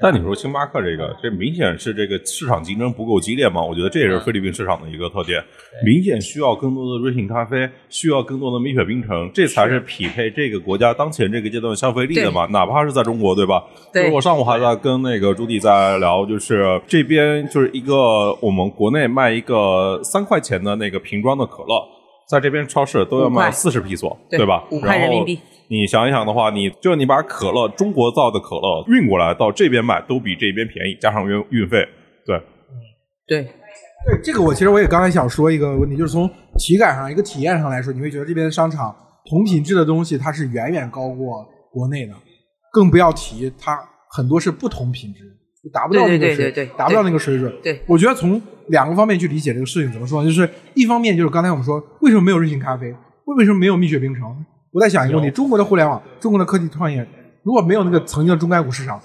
[0.00, 3.60] 但你说星巴克这个，这明显是这个市场竞争不够激烈嘛？
[3.60, 5.42] 我觉得这也是菲律宾市场的一个特点，
[5.84, 12.46] 明显需要更多的瑞幸咖啡，需要更多的蜜雪冰城，这才是匹配这个国家当前这个阶段消费力的嘛。
[12.46, 13.64] 哪怕是在中国，对吧？
[13.92, 21.82] 对就是我上午还在跟那个朱迪在聊，就是这边就是一个我们国内卖一个三块钱的那个瓶装的可乐，
[22.28, 24.64] 在这边超市都要卖四十披索，对吧？
[24.70, 31.86] 五块人民币你想一想的话，你就你把可乐中国造的可乐运过来到这边卖，都比这边便宜，加上运运费，
[32.26, 32.40] 对，
[33.26, 36.28] 对，对这个，我其实我也刚才想说一个问题，就是从
[36.58, 38.94] 体感上、一个体验上来说，你会觉得这边的商场
[39.30, 42.14] 同品质的东西它是远远高过国内的，
[42.72, 43.78] 更不要提它
[44.10, 45.20] 很多是不同品质。
[45.70, 47.52] 达不到那个对对水，对对对达不到那个水准。
[47.62, 50.28] 对我觉得从两个方面去理解这个事情，怎么说呢？
[50.28, 52.86] 就是一方面就是刚才我们说，为什么没有瑞幸咖啡？
[53.26, 54.22] 为为什么没有蜜雪冰城？
[54.72, 57.06] 我在想一个问题：中国的互联网，中国的科技创业，
[57.42, 59.00] 如果没有那个曾经的中概股市场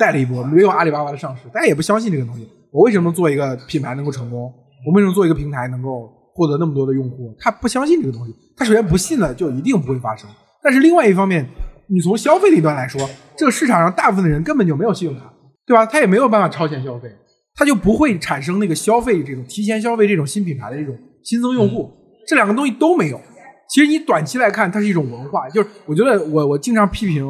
[0.00, 2.48] 带了一波，没有阿里巴巴的上市，大家也不相信这个东西。
[2.72, 4.52] 我为什么做一个品牌能够成功？
[4.86, 7.34] 我为什么做一个平台能够获得那么多的用户？
[7.38, 10.28] 他不相信这个东西，他首先不信了，就一定不会发生。
[10.62, 11.48] 但是另外一方面，
[11.86, 15.32] 你从消费的一端来说，这个市场上大部分的人根本就没有信用卡，
[15.64, 15.86] 对吧？
[15.86, 17.08] 他也没有办法超前消费，
[17.54, 21.90] 他就不会产生那个消费这种提前消费这种新品牌的这种新增用户，
[22.26, 23.20] 这两个东西都没有。
[23.68, 27.24] 其实你短期来看，它是一种文化，就是我觉得我我经常批评，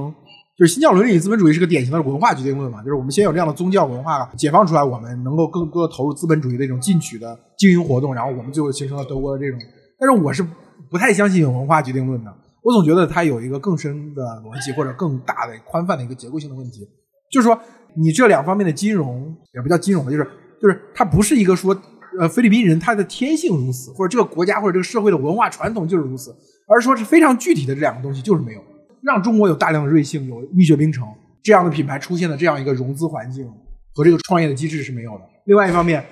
[0.58, 9.58] 就是新教伦理与资本主义是个典型的文化决定论嘛，就是我们先有这样的宗教文化解放出来，我们能够更多的投入资本主义的这种进取的经营活动，然后我们最后形成了德国的这种。
[9.98, 10.46] 但是我是
[10.90, 16.86] 不太相信有文化决定论的，我总觉得它有一个更深的逻辑或者更大的宽泛的一个结构性的问题，
[17.30, 17.58] 就是说
[17.96, 20.24] 你这两方面的金融也不叫金融吧，就是
[20.60, 21.74] 就是它不是一个说
[22.20, 26.34] 呃菲律宾人他的天性如此，或者这个国家或者这个社会的文化传统就是如此，
[26.68, 28.60] 而是说是非常具体的这两个东西就是没有，
[29.02, 31.06] 让中国有大量的瑞幸、有蜜雪冰城
[31.42, 33.46] 这样的品牌出现的这样一个融资环境
[33.94, 35.20] 和这个创业的机制是没有的。
[35.46, 36.04] 另外一方面，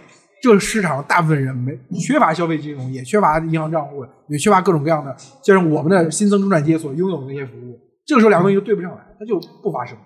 [0.42, 7.78] 这个市场大部分人没缺乏消费金融，也缺乏银行账户，也缺乏各种各样的，就是我们的新增中产阶级所拥有的那些服务。
[8.04, 9.96] 这个时候两个东西就对不上来，它就不发生。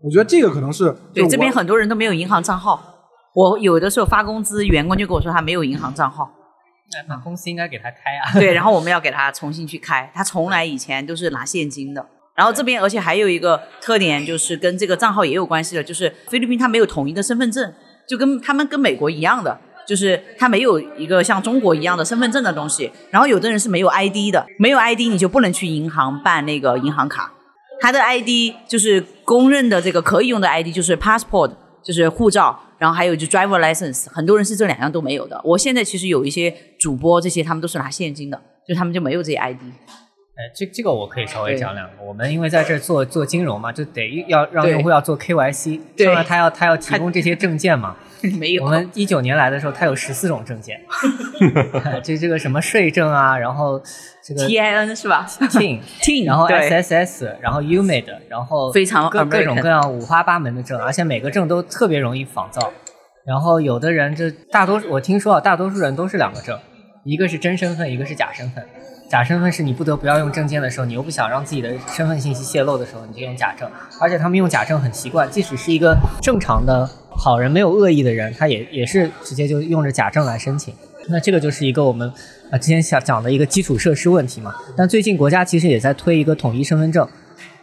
[0.00, 2.97] 我觉得这个可能是对，这边很多人都没有银行账号。
[3.34, 6.30] 我有的时候发工资，员工就跟我说他没有银行账号。
[6.90, 8.32] 那那公司应该给他开啊。
[8.32, 12.06] 对，然后我们 要给他重新去开，他从来以前都是拿现金的。
[12.34, 17.74] 然后这边而且还有一个特点，就是跟这个账号也有关系的，就是菲律宾他没有统一的身份证，
[18.08, 22.90] 就跟他们跟美国一样的，就是他没有一个像中国一样的身份证的东西。
[23.10, 27.32] 然后有的人是没有 ID 的，没有 ID 你就不能去银行办那个银行卡。
[27.80, 35.40] 他的 ID 就是公认的这个可以用的 ID，就是 passport，就是护照，然后还有就 driver license，很多人是这两样都没有的。
[35.44, 39.60] 我现在其实有一些主播这些，他们都是拿现金的，就他们就没有这些 ID。
[39.60, 42.04] 哎，这这个我可以稍微讲两个。
[42.04, 47.96] 我们因为在这做做金融嘛，就得要让用户要做 KYC，对将来他要他要提供这些证件嘛。
[48.38, 50.80] 没有，我们一九年来的时候，它有十四种证件，
[52.02, 53.80] 这这个什么税证啊，然后
[54.22, 62.72] 这个 TIN 是吧？TIN TIN，然后 SSS，然后 UMID，然后非常各各种各样五花八门的证，而且每个证都特别容易仿造。
[63.26, 66.58] 然后有的人这大多数我听说啊，大多数人都是两个证，
[67.08, 68.62] 一个是真身份，一个是假身份。
[69.08, 73.66] 假身份是你不得不要用证件的时候，你又不想让自己的身份信息泄露的时候，你就用假证。
[73.98, 80.74] 而且他们用假证很习惯，即使是一个正常的好人、没有恶意的人，他也也是直接就用着假证来申请。
[81.08, 82.12] 那这个就是一个我们
[82.50, 84.54] 啊之前想讲的一个基础设施问题嘛。
[84.76, 87.08] 但最近国家其实也在推一个统一身份证，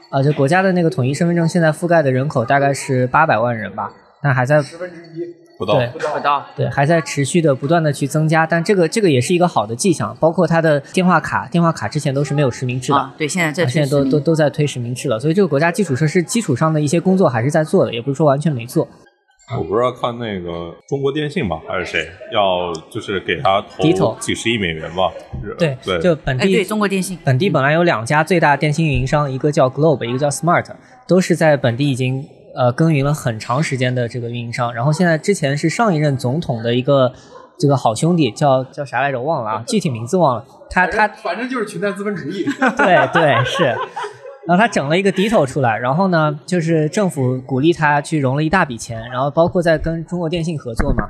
[0.10, 6.46] 啊，就国家的那个统一身份证现在覆盖的人口大概是八百万人吧，但还在十分之一，不到对不到。
[6.56, 10.16] 对，还在持续的不断的去增加，但这个这个也是一个好的迹象。
[10.20, 18.88] 包括它的电话卡，电话卡之前都是没有实名制的，啊，对，现在在啊现在都都都在推实名制了，所以这个国家基础设施基础上的一些工作还是在做的，也不是说完全没做。
[19.56, 25.12] 我不知道看那个中国电信吧，还是谁要就是给他投几十亿美元吧？
[25.60, 30.66] 对，对，哎，就本地对中国电信，本地本来有两家最大电信运营商，一个叫 Globe，一个叫 Smart，
[31.08, 34.74] 都是在本地已经呃耕耘了很长时间的这个运营商。
[34.74, 37.12] 然后现在之前是上一任总统的一个
[37.60, 39.22] 这个好兄弟，叫叫啥来着？
[39.22, 40.46] 忘了啊，具体名字忘了。
[40.70, 42.46] 他他反正就是群带资本主义。
[42.78, 43.76] 对对是。
[44.48, 51.10] 然后他整了一个 Ditto 出来，然后呢，就是政府鼓励他去融了一大笔钱，然后包括在跟中国电信合作嘛。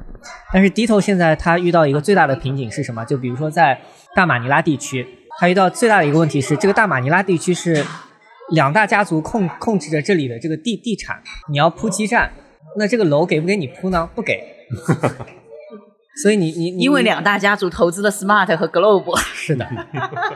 [0.54, 3.04] 但是 Ditto 现在他遇到一个最大的瓶颈是什么？
[3.04, 3.78] 就比如说在
[4.16, 5.06] 大马尼拉地区，
[5.38, 7.84] 他遇到最大的一个问题是，这个大马尼拉地区是
[8.52, 12.32] 两大家族控控制着这里的这个地地产，你要铺基站，
[12.78, 14.10] 那这个楼给不给你铺呢？
[14.14, 14.44] 不给。
[16.24, 19.68] 所以你你你因为两大家族投资了 Smart 和 Globe，是的，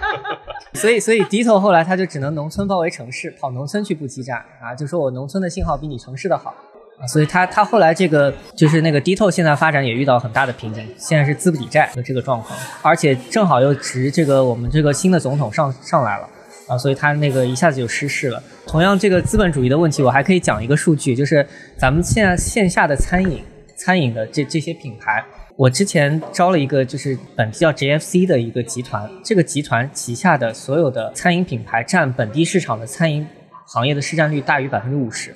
[0.76, 6.54] 所以所以迪头后来他就只能农村包围城市，跑农村去布基站啊，就说我农村的信号比你城市的好
[7.00, 16.28] 啊，所以他他后来这个就是那个迪头现在发展也遇到很大的瓶颈，现在是资不抵债的这个状况，而且正好又值这个我们这个新的总统上上来了。
[16.70, 18.42] 啊，所以它那个一下子就失势了。
[18.68, 21.46] 同样，这个资本主义的问题，我还可以讲一个数据，就是
[21.76, 23.44] 咱们现在线下的餐饮、
[23.76, 33.26] 餐饮的这这些品牌，我之前招了一个就是本地叫 JFC 的一个集团，这个集团旗下的所有的餐饮品牌占本地市场的餐饮
[33.68, 35.32] 行业的市占率大于百分之五十。
[35.32, 35.36] 哇！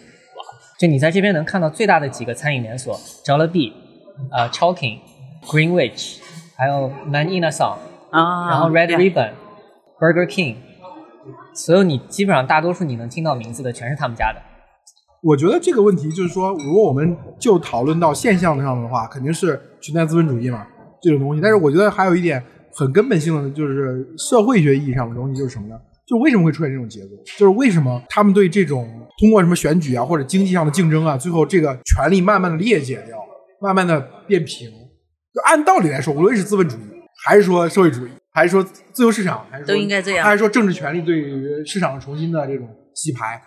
[0.80, 3.74] 就你在这边能看到最大的几个餐饮连锁，Jollibee、
[4.32, 5.00] 呃 Chowking、
[5.46, 6.18] Greenwich，
[6.56, 7.78] 还有 Man In a Song，
[8.12, 9.32] 啊，然后 Red Ribbon、
[10.00, 10.56] Burger King，
[11.54, 14.42] 所有你基本上大多数你能听到名字的全是他们家的。
[15.22, 20.68] 我觉得这个问题就是说，如果我们就讨论到现象上的话，肯定是存在资本主义嘛
[21.02, 21.42] 这种东西。
[21.42, 22.44] 但是我觉得还有一点
[22.74, 25.76] 很根本性的，就是社会学意义上的东西，就是什么呢？
[26.06, 27.16] 就为什么会出现这种结构？
[27.38, 28.86] 就是为什么他们对这种
[29.18, 33.18] 通过什么选举啊，或者经济上的竞争啊，最后这个权力慢慢的裂解掉，
[33.62, 34.70] 慢慢的变平。
[34.70, 36.82] 就按道理来说，无论是资本主义，
[37.26, 43.42] 还是说社会主义，还是说自由市场，还是说都应该这样还是说政治权利对于市场重新的这种洗牌，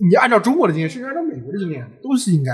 [0.00, 2.52] 你按照中国的经验，甚至按照美国的经验，都是应该。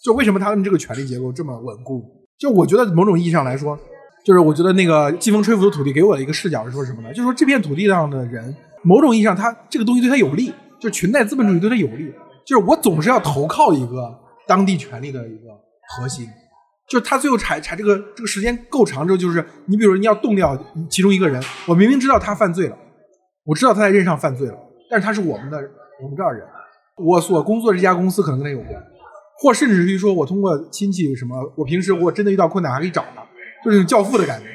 [0.00, 2.04] 就为什么他们这个权力结构这么稳固？
[2.38, 3.76] 就我觉得某种意义上来说，
[4.24, 7.08] 就是我觉得那个季风吹拂的土地给我的一个视角是说什么呢？
[7.08, 8.54] 就是说这片土地上的人，
[8.84, 12.12] 某种意义上他这个东西对他有利，就裙带资本主义对他有利。
[12.46, 15.48] 就是我总是要投靠一个当地权力的一个
[15.96, 16.28] 核心，
[16.88, 20.56] 就是他最后产产这个这个时间够长之后，就是你比如你要动掉
[20.88, 22.78] 其中一个人，我明明知道他犯罪了，
[23.44, 24.54] 我知道他在任上犯罪了，
[24.90, 25.58] 但是他是我们的
[26.02, 26.46] 我们这儿人，
[26.96, 28.82] 我所工作这家公司可能跟他有关，
[29.38, 33.22] 或甚至于说我通过亲戚什么，我平时我真的遇到困难还可以找他，
[33.62, 34.46] 就是那种教父的感觉，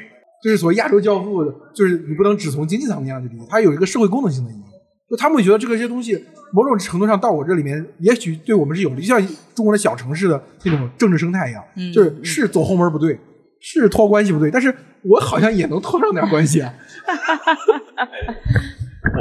[0.42, 4.64] 就是所谓亚洲教父，就是你不能只从经济层面上去理解，它有一个社会功能性的意义。
[5.08, 6.14] 就他们会觉得这个些东西，
[6.52, 9.20] 某种程度上到我这里面，也许对我们是有利，就像
[9.54, 13.18] 中国的小城市的那种政治生态一样，嗯就是是走后门不对，
[13.60, 16.74] 是托关系不对，但是我好像也能托上点关系啊。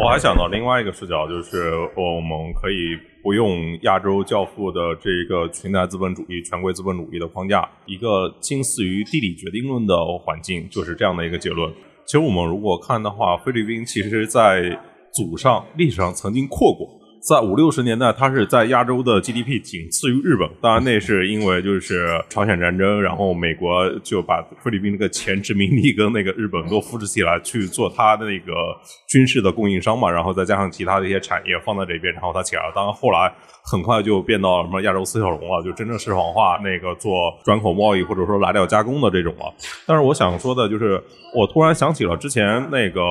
[0.01, 11.71] 我还想到另外一个视角，就是我们可以不用亚洲教父的这个裙带资本主义、权贵资本主义的框架，一个近似于地理决定论的环境，就是这样的一个结论。
[12.05, 14.79] 其实我们如果看的话，菲律宾其实在
[15.13, 16.89] 祖上历史上曾经扩过。
[17.25, 20.45] 在五六十年代，它是在亚洲的 GDP 仅次于日本。
[20.61, 28.51] 当然，那是因为就是朝鲜战争，然后美国就把菲律宾那个前殖民地跟那个日本都扶持起来去做它的那个
[29.07, 32.73] 军事的供应商嘛，然后再加上其他的一些产业放在这边，然后它起来了。
[32.75, 33.33] 当然，后来
[33.63, 37.13] 很快就变到什么亚洲四小龙了，就真正市场化那个做
[37.45, 39.45] 转口贸易或者说来料加工的这种了。
[39.87, 41.01] 但是我想说的就是，
[41.33, 43.01] 我突然想起了之前那个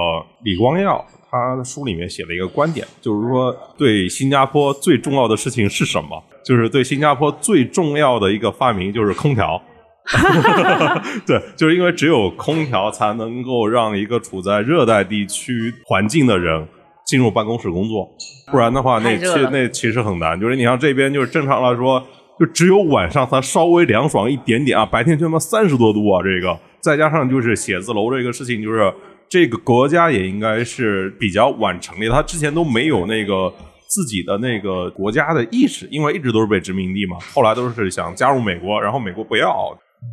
[0.44, 1.02] 李光耀。
[1.32, 6.22] 他的书里面写了一个观点，就是说对新加坡最重要的事情是什么？
[6.44, 9.60] 就是对新加坡最重要的一个发明就是空调。
[11.24, 16.66] 对，就是因为只有空调才能够让一个处在热带地区环境的人
[17.06, 18.08] 进入办公室工作，
[18.50, 20.38] 不然的话，那其那其实很难。
[20.38, 22.04] 就是你像这边，就是正常来说，
[22.38, 28.92] 就只有晚上它稍微凉爽一点点啊，白天他妈三十多度啊，这个再加上就是写字楼这个事情，就是
[29.32, 33.50] 这个国家也应该是比较晚成立他，之前都没有那个
[33.88, 39.50] 自己的那个国家的意识，因为一直都是被殖民地嘛，后来都是想加入美国，然后美国不要。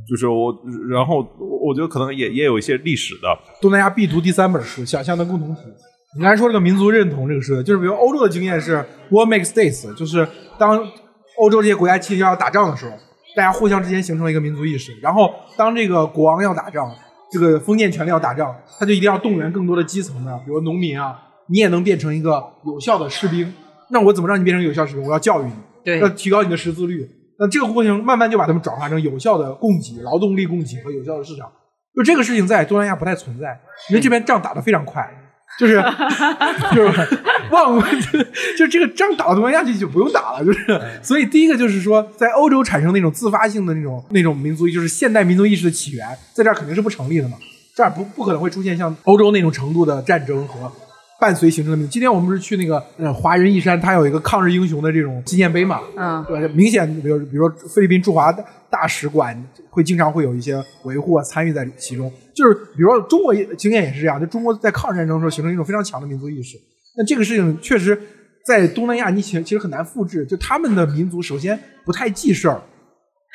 [0.07, 0.55] 就是我，
[0.89, 1.17] 然后
[1.65, 3.27] 我觉得可能也也有一些历史的，
[3.59, 5.61] 东南亚必读第三本书《想象的共同体》。
[6.15, 8.77] 你刚才说这个民族认同这个事，就是比如欧洲的经验是
[9.09, 10.25] war makes states，就是
[10.57, 10.79] 当
[11.39, 12.91] 欧洲这些国家期要打仗的时候，
[13.35, 14.95] 大家互相之间形成了一个民族意识。
[15.01, 16.87] 然后当这个国王要打仗，
[17.31, 23.53] 这个封建权力要打仗，他就一定要动员更多的基层的，比如农民啊，你也能变成一个有效的士兵。
[23.91, 25.03] 那我怎么让你变成有效士兵？
[25.05, 25.53] 我要教育你，
[25.83, 27.07] 对要提高你的识字率。
[27.37, 31.51] 那这个过程慢慢就把他们转化成有效的供给、劳动力供给和有效的市场。
[31.95, 33.59] 就这个事情在东南亚不太存在，
[33.89, 35.07] 因为这边仗打得非常快，
[35.57, 35.81] 就是
[36.75, 37.07] 就是
[37.51, 37.81] 忘
[38.57, 40.59] 就这个仗打到东南亚去就不用打了，就是。
[41.01, 47.37] 所以第一个就是说，在欧洲产生那种自发性的那种那种民族，就是现代民族意识的起源，在这儿肯定是不成立的嘛，
[47.75, 50.71] 这儿不不可能会出现像欧洲那种程度的战争和
[51.19, 51.91] 伴随形成的民族。
[51.91, 59.35] 今天我们不是去那个呃华人义山，它有一个抗日英雄的这种纪念碑嘛，嗯，对，明显比如比如说菲律宾驻华大大使馆
[59.69, 66.57] 会经常会有一些维护啊参与在其中，就是比如说中国经验也是这样，就中国在抗日战争的时候形成一种非常强的民族意识，
[66.97, 67.99] 那这个事情确实
[68.45, 72.61] 在东南亚你其其实很难复制，就他们的民族首先不太记事儿，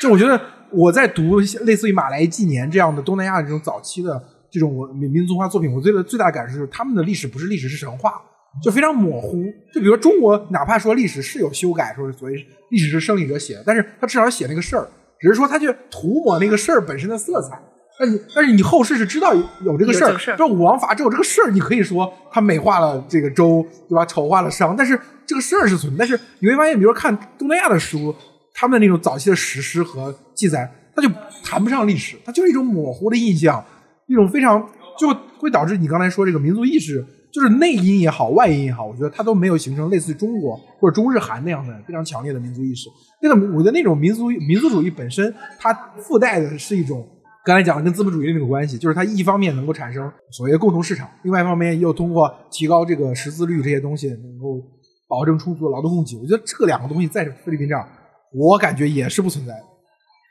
[0.01, 0.41] 就我觉得
[0.71, 8.21] 我在读类似于马来纪年这样的东南亚这种早期的这种民民族化作品，我觉得最大感受就是他们的历史不是历史是神话，
[8.63, 9.43] 就非常模糊。
[9.73, 12.35] 就比如中国，哪怕说历史是有修改，说所谓
[12.71, 14.89] 历史是胜利者写的，但是他至少写那个事儿，
[15.21, 17.61] 只是说他去涂抹那个事儿本身的色彩。
[17.97, 19.33] 但是但是你后世是知道
[19.65, 24.05] 有这个事儿有这武王伐纣这个事儿，你可以说他美化了这个周，对吧？
[24.05, 25.99] 丑化了商，但是这个事儿是存在。
[25.99, 28.13] 但是你会发现，比如说看东南亚的书，
[28.53, 31.09] 他们的那种早期的史诗和记载，它就
[31.45, 33.65] 谈不上历史，它就是一种模糊的印象，
[34.09, 34.69] 一种非常
[34.99, 42.89] 就会导致你刚才说这个民族意识，就是内因也好，外因也好，我觉得它都没有形成类似于中国或者中日韩那样的非常强烈的民族意识。
[43.23, 47.09] 那个我觉得那种民族民族主义本身，它附带的是一种。
[47.45, 54.63] 刚才讲的跟资本主义那个关系，就是它一方面能够产生所谓的共同市场，另外一方面又通过提高这个识字率这些东西，能够
[55.07, 56.17] 保证充足的劳动供给。
[56.17, 57.87] 我觉得这两个东西在菲律宾这儿，
[58.33, 59.61] 我感觉也是不存在的。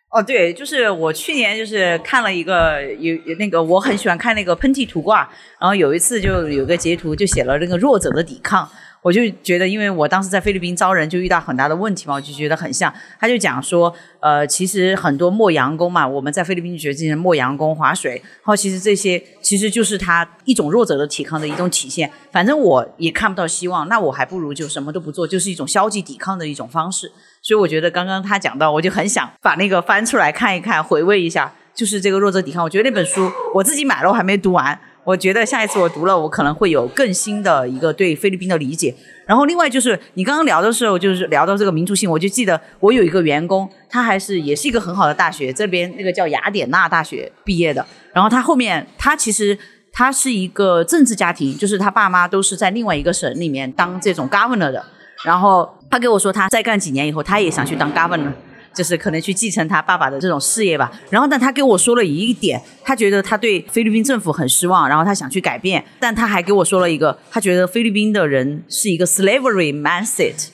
[0.10, 8.68] 哦，对，就是我去年就是看了一个有有那个我很喜欢看那个喷嚏图挂，然后有一次就有个截图就写了那个弱者的抵抗，
[9.04, 12.92] 我就觉得因为我当时在菲律宾招人就遇到很大的问题嘛，我就觉得很像。
[13.20, 22.10] 他就讲说，呃，其实很多磨洋工嘛，我们在菲律宾学这些磨洋工、划水，然后其实这些其实就是他一种弱者的抵抗的一种体现。
[22.32, 27.12] 反正我也看不到希望，那我还不如就什么都不做，就是一种消极抵抗的一种方式。
[27.42, 32.64] 所以我觉得刚刚他讲到，我就很想把那个翻出来看一看，回味一下，就是这个弱者抵抗。
[32.64, 34.80] 我觉得那本书我自己买了，我还没读完。
[35.04, 38.94] 我觉得下一次我读了，我可能会有更新的一个对菲律宾的理解。
[39.26, 47.86] 然后另外就是你刚刚聊的时候，就是聊到这个民族性，我就记得我有一个员工，他还是也是一个很好的大学，这边那个叫雅典娜大学毕业的。
[48.14, 49.58] 然后他后面他其实
[49.92, 54.84] 他是一个政治家庭，就是他爸妈都是在另外一个省里面当这种 governor 的。
[55.24, 58.32] 然后他给我说，他再干几年以后，他也想去当 governor，
[58.74, 60.92] 就是可能去继承他爸爸的这种事业吧。
[61.10, 65.84] 然后，但他给我说了一点，他觉得他对菲律宾政府很失望，然后他想去改变。
[66.00, 70.50] 但他还给我说了一个，他觉得菲律宾的人是一个 slavery mindset。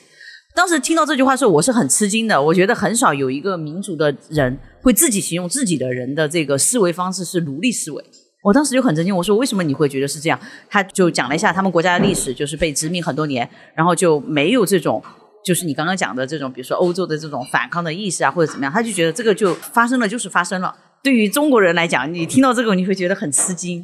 [0.55, 2.41] 当时听到这句话的时候，我是很吃惊的。
[2.41, 8.03] 我觉得很少有一个民族的人会自己形容自己的人的这个思维方式是奴隶思维。
[8.41, 10.39] 我当时就很震惊，我说为什么你会觉得是这样？
[10.69, 15.01] 他就讲了一下他们国家的历史，就是被殖民很多年，然后就没有这种，
[15.49, 20.75] 就是你刚刚讲的这种，比如说欧洲的这种反抗的意识啊，或者怎么样，他就觉得这个就发生了，就是发生了。
[21.01, 23.83] 对于中国人来讲，你听到这个你会觉得很吃惊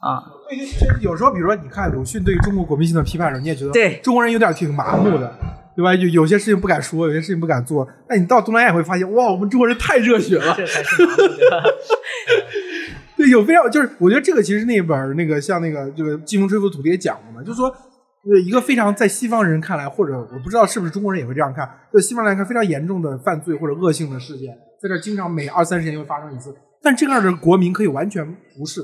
[0.00, 0.24] 啊。
[1.02, 5.30] 有时候，比如说你看鲁迅对于中国国民性的批判的时候，你也觉得对中国人有点挺麻木的，
[5.76, 5.94] 对吧？
[5.94, 7.86] 有有些事情不敢说，有些事情不敢做。
[8.08, 10.54] 但你到东南亚会发现，哇，我们中国人太热血了。
[10.56, 11.64] 这才是麻木的。
[13.14, 17.70] 对，有非常就是，我觉得这个其实那本那个像那个这个《季风吹拂土地》也讲过嘛，就是说，
[18.26, 28.26] 呃，一个非常在西方人看来，或者我不知道是不是中国人也会这样看，在西方来看非常严重的犯罪或者恶性的事件，在这经常每二三十年会发生一次，但这样的国民可以完全
[28.58, 28.82] 无视，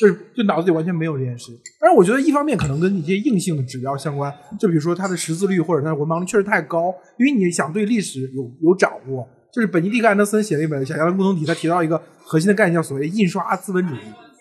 [0.00, 1.52] 就是就脑子里完全没有这件事。
[1.80, 9.28] 但是我觉得一方面可能跟一些硬性的指标相关，就比如说他的识字率或者他的文盲率确实太高，因为你想对历史有有掌握。
[9.52, 13.98] 就是本尼迪克·安德森写了一本《想象的共同体》，他提到一个核心的概念，叫所谓印刷资本主义。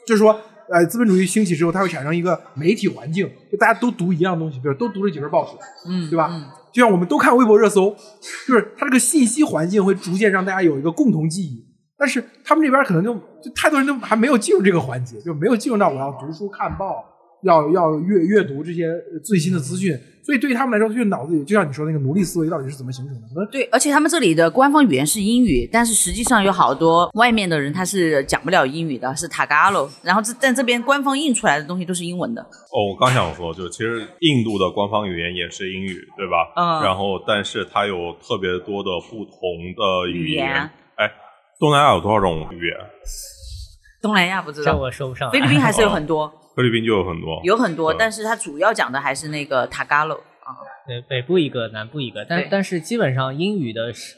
[0.08, 0.40] 就是说，
[0.72, 5.52] 呃，资本主义兴起之后，它会产生一个媒体环境，就大家都读一样东西，比如都读了几份报纸，
[5.90, 6.30] 嗯，对吧？
[6.72, 7.94] 就像我们都看微博热搜，
[8.48, 11.66] 就是它这个信息环境会逐渐让大家有一个共同记忆。
[11.98, 13.14] 但是他们这边可能就
[13.44, 17.06] 就太多人都还没有进入这个环节，就没有进入到我要读书看报，
[17.44, 18.88] 要要阅阅读这些
[19.24, 19.98] 最新的资讯。
[20.24, 23.46] 所以对于他们来说，就脑子里就像你说那个奴隶思维到底是怎么形成的？
[23.52, 29.90] 对，而且他们这里的官方语言是英语，但是实际上有好多外面的人他是讲不了英语的，是 Tagalog。
[30.04, 32.42] 然后这但这边官方印出来的东西都是英文的。
[32.44, 36.54] 哦，我刚想说，就其实印度的官方语言也是英语，对吧？
[36.56, 39.34] 嗯然后，但是它有特别多的不同
[39.76, 40.54] 的语语言
[40.98, 41.12] 哎，
[41.60, 42.78] 东南亚有多少种语言？
[44.04, 45.32] 东南亚不知这道，我说不上。
[45.32, 47.42] 菲律宾还是有很多，菲律宾就有很多。
[47.44, 50.50] 有很多，但是它主要讲的还是那个 Tagalog 啊。
[50.88, 54.16] 对，北部一个，南部一个，但但是基本上英语的是，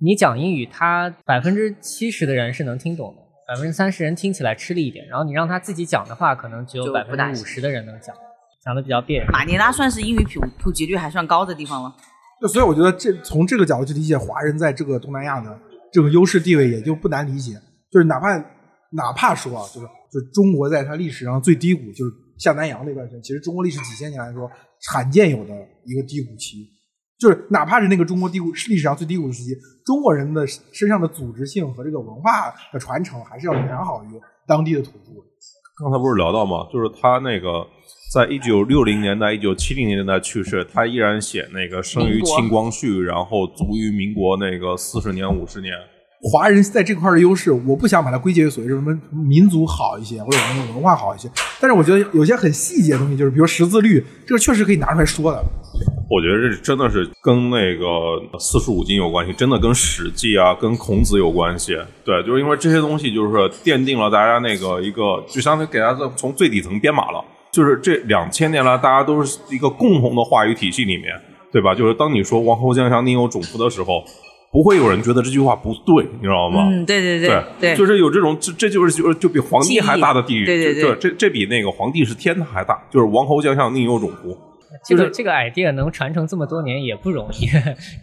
[0.00, 8.14] 你讲英语，他百分之七十的人是能听懂的，百分之三十人听起来吃力一点，然后你让他自己讲的话，可能只有就百分之五十的人能讲，
[8.64, 9.30] 讲的比较别扭。
[9.30, 11.94] 马尼拉算是英语普普及率还算高的地方吗。
[12.40, 15.58] 就所以我觉得这从这个角度去理解华人在这个东南亚的
[15.92, 17.52] 这个优势地位也就不难理解。
[17.90, 18.36] 就是哪怕
[18.90, 24.50] 哪怕说啊，就是就是中国在它历史上最低谷，就是下南洋那段时间，其实中国历史几千年来说
[24.90, 25.54] 罕见有的
[25.84, 26.68] 一个低谷期。
[27.18, 34.08] 就是哪怕是那个中国低谷历史上最低谷的时期，中国人的身上的组织性和这个文化的传承还是要远好于
[34.46, 35.12] 当地的土著。
[35.78, 36.68] 刚才不是聊到吗？
[36.70, 37.66] 就是他那个
[38.12, 45.72] 在一九六零年代、一九七零年代去世，他依然写那个生于清光绪，然后卒于民国那个四十年、五十年。
[46.30, 51.30] 华人在这块的优势，我不想把它归结于所谓什么民族好一些，或者什么文化好一些。
[51.60, 55.42] 但是我觉得有些很细节的东西，就是比如识字率，这个确实可以拿出来说的。
[56.08, 61.76] 我觉得这真的是跟那个四书五经有关系，真的跟《史记》啊、跟孔子有关系。
[62.04, 67.24] 对，就是因为这些东西，就是奠定了大家那个一个，就相当于给大家从最底层编码了。
[67.52, 71.12] 就是这两千年来，大家都是一个共同的话语体系里面，
[71.50, 71.74] 对吧？
[71.74, 74.04] 就是当你说“王侯将相宁有种乎”的时候，
[74.52, 76.68] 不会有人觉得这句话不对，你知道吗？
[76.70, 84.36] 嗯，对对对对，就是有这种，这这就是就是就比皇帝还大的地狱，对对对这这这比那个皇帝是天还大，就是王侯将相宁有种乎。
[84.84, 87.48] 这个这个 idea 能传承这么多年也不容易，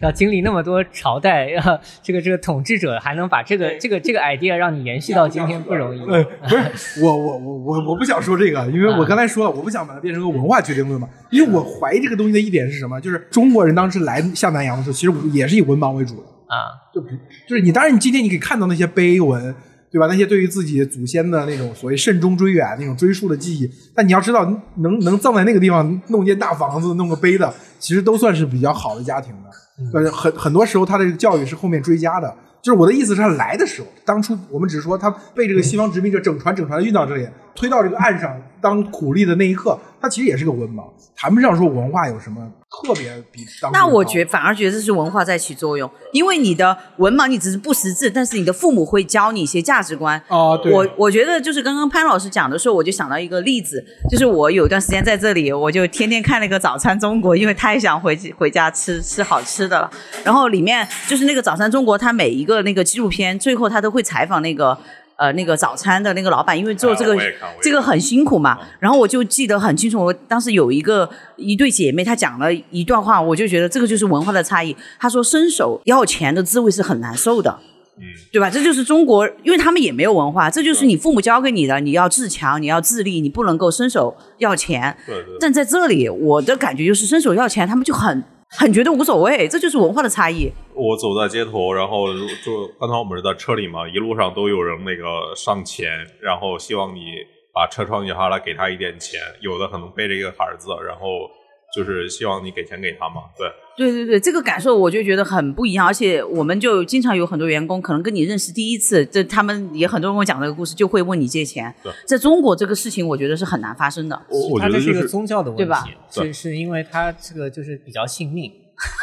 [0.02, 6.00] 要经历那么多朝代， 要这个这个统治者还能把这个这个这个 idea 让你延续到今天不容易。
[6.00, 11.08] 呃， 不是我我我我我不想说这个，因为我刚才说了，我不想把它变成个文化决定论嘛。
[11.30, 16.22] 因为我怀疑这个东西的一点是什么，就是中国人当时来下南洋的时候，其实也是以文盲为主的
[16.54, 17.00] 啊，就
[17.48, 19.54] 就是你当然你今天你可以看到那些碑文。
[19.94, 20.08] 对吧？
[20.08, 24.44] 那些对于自己祖先的那种所谓慎终追远、那种追溯的记忆，但你要知道，
[24.78, 30.00] 能能葬在那个地方，弄间大房子、弄个碑的，其实都算是比较好的家庭的。
[30.00, 32.36] 呃，很很多时候，他的教育是后面追加的。
[32.60, 40.84] 就是我的意思是，他来的时候，当初我们只是说他被这个西方殖民者整船整船的运到这里，推到这个岸上当苦力的那一刻，他其实也是个文盲，
[41.16, 42.46] 谈不上说文化有什么。
[42.82, 50.20] 特别比当那我觉反而觉得这是文化在起作用，因为你的文盲你只是不识字，但是你的父母会教你一些价值观。
[50.26, 50.72] 哦，对。
[50.72, 53.80] 我我觉得就是刚刚潘老师讲的时候，我就想到一个例子，
[54.10, 59.88] 就是我有一段时间在这里，我就天天看那个《早餐中国》，因为太想回回家吃吃好吃的了。
[60.24, 64.76] 然后里面就是那个《早餐中国》，它每一个那个纪录片最后他都会采访那个。
[65.16, 67.16] 呃，那个早餐的那个老板，因为做这个
[67.62, 74.76] 这个很辛苦嘛，然后我就记得很清楚，我当时有一个一对姐妹，她讲了一段话，我就觉得这个就是文化的差异。
[74.98, 77.58] 她说伸手要钱的滋味是很难受的，
[77.96, 78.02] 嗯，
[78.32, 78.50] 对吧？
[78.50, 84.96] 这就是中国，因为他们也没有文化，这就是你父母教给你的，你要自强，你要自立，你不能够伸手要钱。
[85.06, 85.36] 对对。
[85.38, 88.24] 但在这里，我的感觉就是伸手要钱，他们就很。
[88.56, 90.50] 很觉得无所谓，这就是文化的差异。
[90.74, 92.12] 我走在街头，然后
[92.44, 95.90] 就刚才我们是在车里嘛，一路上都有人那个上前，
[96.20, 97.16] 然后希望你
[97.52, 99.20] 把车窗摇下来给他一点钱。
[99.40, 101.30] 有的可能背着一个孩子，然后
[101.74, 103.22] 就是希望你给钱给他嘛。
[103.36, 105.86] 对，对对对，这个感受我就觉得很不一样。
[105.86, 111.74] 而且我们就经常有很多员工，可能跟你认识第一次，这他们也很多人跟我讲这个故事，就会问你借钱。
[112.06, 114.20] 在中国这个事情，我觉得是很难发生的。
[114.28, 115.84] 我觉得是一个宗教的问题，对吧？
[116.10, 118.52] 是是因为他这个就是比较信命。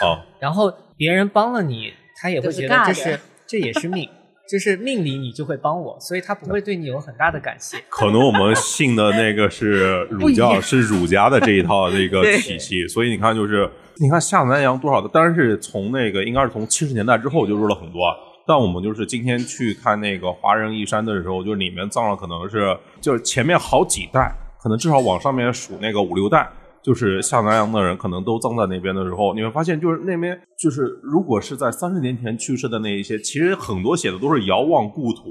[0.03, 4.07] 哦，然后别人帮了你，他也会觉得这是这也是命，
[4.51, 7.77] 就是命里你就会帮我，所以他不会对你有很大的感谢。
[7.87, 18.01] 可能我们信的那个是 儒教，是儒家的这一套那个 体系，所以你看，就是你看下南洋多少的，当然是从那个应该是从七十年代之后就入了很多，
[18.45, 26.45] 但我们就是今天去看那个华人义山的时候，就是里面葬了可能是就是前面好几代，可能至少往上面数那个五六代。
[26.83, 35.23] 就是下南洋的人可能都葬在那边的时候，你会发现，就是那边就是如果是在三十年前去世的那一些，其实很多写的都是遥望故土，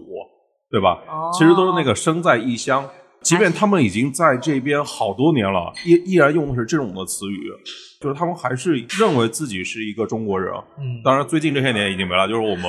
[0.71, 0.99] 对吧？
[1.09, 2.89] 哦其实都是那个生在异乡，
[3.23, 7.51] 即便他们已经在这边好多年了，依依然用的是这种的词语，
[8.01, 10.53] 就是他们还是认为自己是一个中国人。
[10.79, 12.65] 嗯，当然最近这些年已经没了，就是我们。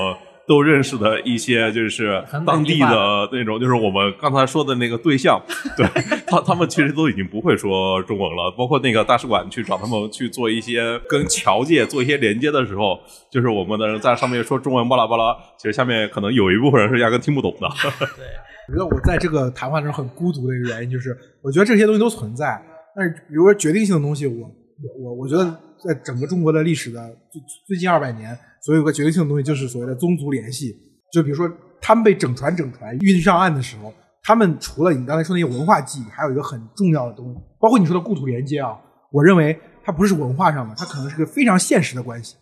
[0.51, 5.41] 都认识的一些就是当地的那种，就是我们刚才说的那个对象，
[5.77, 5.87] 对
[6.27, 8.53] 他他们其实都已经不会说中文了。
[8.57, 12.99] 包括那个大使馆去找他们去做一些跟侨界做一些连接的时候，
[13.31, 17.69] 就是我们的人在上面说中文巴拉巴拉，其实下面可能有一部分人是压根听不懂的。
[17.99, 18.25] 对，
[18.67, 22.61] 我觉得我在这个谈话中很孤独的一个原因就是，我觉得这些东西都存在，
[22.93, 24.51] 但是比如说决定性的东西，我
[24.99, 25.45] 我我觉得
[25.79, 26.99] 在整个中国的历史的
[27.31, 28.37] 最最近二百年。
[28.63, 30.75] 所以有个决定性的东西，就是所谓的宗族联系。
[31.11, 31.51] 就比如说，
[31.81, 33.91] 他们被整船整船运上岸的时候，
[34.23, 38.79] 他们除了你刚才说那些文化记忆，还有一个很重要的东西，包括你说的故土连接啊。
[39.11, 42.35] 我认为它不是文化上的，它可能是个非常现实的关系，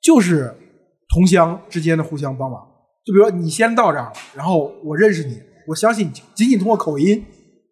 [0.00, 0.54] 就是
[1.08, 2.60] 同乡之间的互相帮忙。
[3.04, 7.24] 就比如说，你先到这儿了，然后我认识你，我相信仅仅通过口音，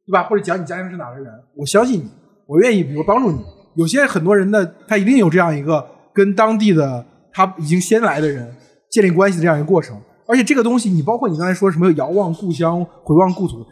[0.06, 0.24] 对吧？
[0.24, 2.10] 或者讲你家乡是哪的人，我相信你，
[2.48, 3.38] 我愿意比如帮助你。
[3.76, 7.06] 有些很多人的，他一定有这样一个跟当地的。
[7.32, 8.54] 他已经先来的人
[8.90, 13.64] 建立关系的这样一个过程，而且这个东西，你包括你刚才说什么遥望故乡、回望故土，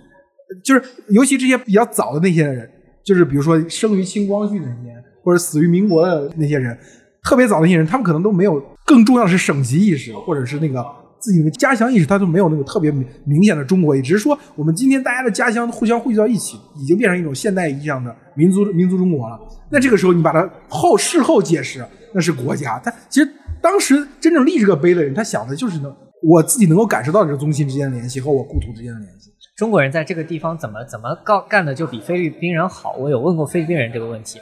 [0.65, 2.69] 就是尤其这些比较早的那些人，
[3.05, 6.77] 就是比如说生于清光绪那些，或者死于民国的那些人，
[7.23, 10.85] 特别早那些人，他们可能都没有更重要的是省级意识，或者是那个
[11.19, 12.91] 自己的家乡意识，他都没有那个特别
[13.25, 19.39] 明显的中国意，只是说我们今天大家的家乡互相汇聚到一起，已经变成一种现代意义上的民族民族中国了。
[19.71, 21.85] 那这个时候你把它后事后解释，
[22.15, 23.31] 那是国家，他其实。
[23.63, 29.31] 当时真正立这个碑的人，他想的就是能我自己能够感受到这个宗亲之间的联系和我故土之间的联系。
[29.57, 32.95] 中国人在这个地方怎么怎么干干的就比菲律宾人好？
[32.95, 34.41] 我有问过菲律宾人这个问题，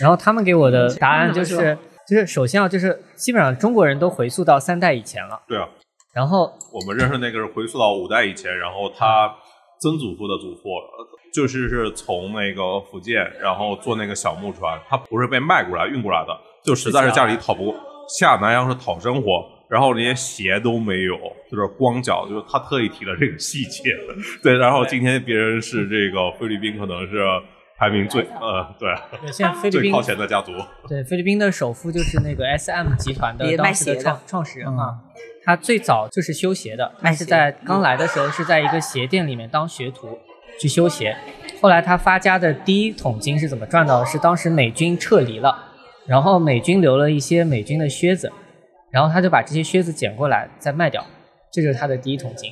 [0.00, 1.78] 然后他们给我的答案就是
[2.08, 5.40] 就是首先啊，就是基本上中国人都回溯到三代以前了。
[5.46, 5.68] 对啊。
[6.12, 9.32] 然后我们认识那个是回溯到五代以前，然后他
[9.80, 10.62] 曾祖父的祖父
[11.32, 17.74] 就是是从那个福建，然后坐那个小木船，他不是被卖过来运过来的，就实在是家里讨不过。
[18.08, 21.16] 下南洋是讨生活，然后连鞋都没有，
[21.50, 23.90] 就是光脚，就是他特意提了这个细节。
[24.42, 27.22] 对，然后今天别人是这个菲律宾，可能是
[27.78, 30.52] 排名最呃对对现在菲律宾最靠前的家族。
[30.88, 35.00] 对，菲律宾的首富就是那个 S M 集团的当时的创创始人嘛。
[35.44, 40.18] 他最早就是修鞋的，他是在刚来的时候是在一个鞋店里面当学徒
[40.60, 41.16] 去修鞋。
[41.62, 44.06] 后来他发家的第一桶金是怎么赚到的？
[44.06, 45.67] 是当时美军撤离了，
[46.08, 48.32] 然后美军留了一些美军的靴子，
[48.90, 51.04] 然后他就把这些靴子捡过来再卖掉，
[51.52, 52.50] 这就是他的第一桶金。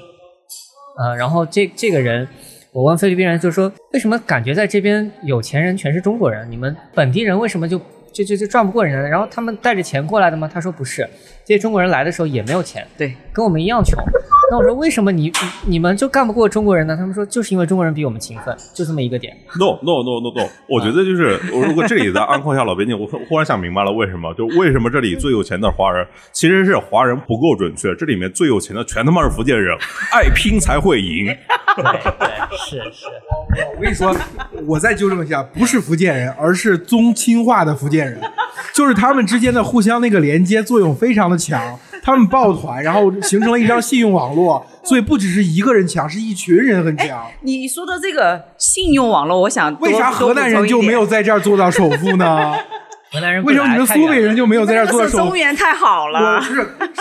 [0.98, 2.28] 呃，然后这这个人，
[2.72, 7.78] 我问菲律宾人就说，为什么感觉在这边有钱人全是中国人，你们本地人为什么就
[8.12, 9.09] 就就就赚不过人家？
[9.09, 10.50] 然后他们带着钱过来的吗？
[10.52, 11.09] 他说不是，
[11.44, 13.98] 这些中国人来的时候也没有钱，对，跟我们一样穷。
[14.51, 15.32] 那我说为什么你你
[15.66, 16.97] 你们就干不过中国人呢？
[16.97, 19.36] 他们说就是因为中国人比我们勤奋，就这么一个点。
[19.59, 29.76] No no no no no，我觉得就是我如果这里再安 扣一下老边境，我忽然想明白了为什么，就为什么这里最有钱的华人其实是华人不够准确，这里面最有钱的全他妈是福建人，
[30.12, 31.26] 爱拼才会赢。
[31.76, 33.07] 对对，是是，
[33.76, 34.14] 我跟你说，
[34.66, 38.18] 我再纠正一下，不是福建人，而是宗亲化的福建人，
[38.72, 47.26] 就是他们之间的互相那个连接作用非常的强，他们抱团，然后形成了一张信用网络， 所以不只是一个人强，是一群人很强。
[47.40, 51.04] 你说的这个信用网络，我想为啥河南人就没有？
[51.04, 52.54] 在这儿做到首富呢？
[53.12, 55.24] 河南人为什么你们苏北人就没有在这儿做到首富？
[55.28, 56.54] 中原太好了不，是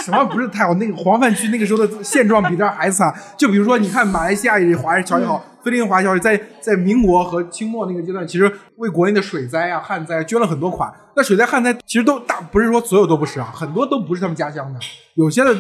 [0.04, 3.14] 什么不是太好，那个黄泛区那个时候的现状比这儿还惨。
[3.38, 10.94] 就比如说，你看马来西亚也华人侨也好，菲律宾华侨在在民国和清末那个阶段，其实为国内的水灾啊、旱灾捐了很多款。
[11.16, 14.80] 那水灾旱灾其实都大不是说所有都不是啊，很多都不是他们家乡的，
[15.16, 15.56] 有些的。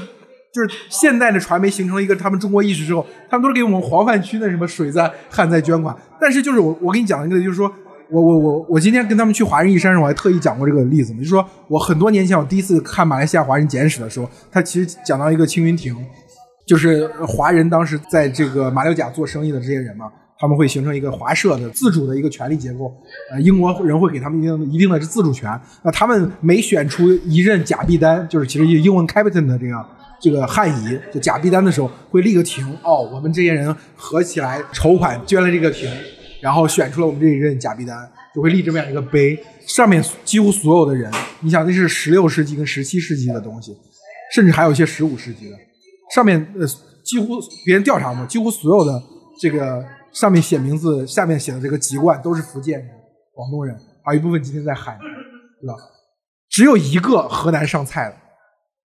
[0.55, 5.93] 就是现代的传媒形成了一个他们中国意识之后，他们都是给我们黄泛区的什么水灾、旱灾捐款。
[6.17, 7.69] 但是就是我我给你讲一个，就是说
[8.09, 15.95] 我我我我今天跟他们去华人义山时，我还特意讲过这个例子嘛，就是说我很多年前我第一次看马来西亚华人简史的时候，他其实讲到一个青云亭，
[16.65, 20.05] 就是华人当时在这个马六甲做生意的这些人嘛，
[20.39, 22.93] 他们会形成一个华社的自主的一个权力结构，
[23.31, 29.73] 呃，英国人会给他们一定一定的自主权，那他们每选出一任甲必丹，就是其实英文 captain 的这个。
[30.17, 35.91] 这个汉仪就甲必丹的时候，会立个亭哦，我们这些人合起来筹款捐了这个亭，
[36.45, 39.35] 然后选出了我们这一任甲必丹，就会立这么样一个碑，
[39.65, 43.75] 上面几乎所有的人，你想那是十六世纪跟十七世纪的东西，
[44.31, 45.57] 甚至还有一些十五世纪的，
[46.13, 46.67] 上面呃
[47.03, 49.01] 几乎别人调查过，几乎所有的
[49.41, 52.89] 这个上面写名字，下面写的这个籍贯都是福建人、
[53.33, 55.01] 广东人，还有一部分今天在海南，
[55.59, 55.73] 对吧？
[56.51, 58.15] 只有一个河南上菜的，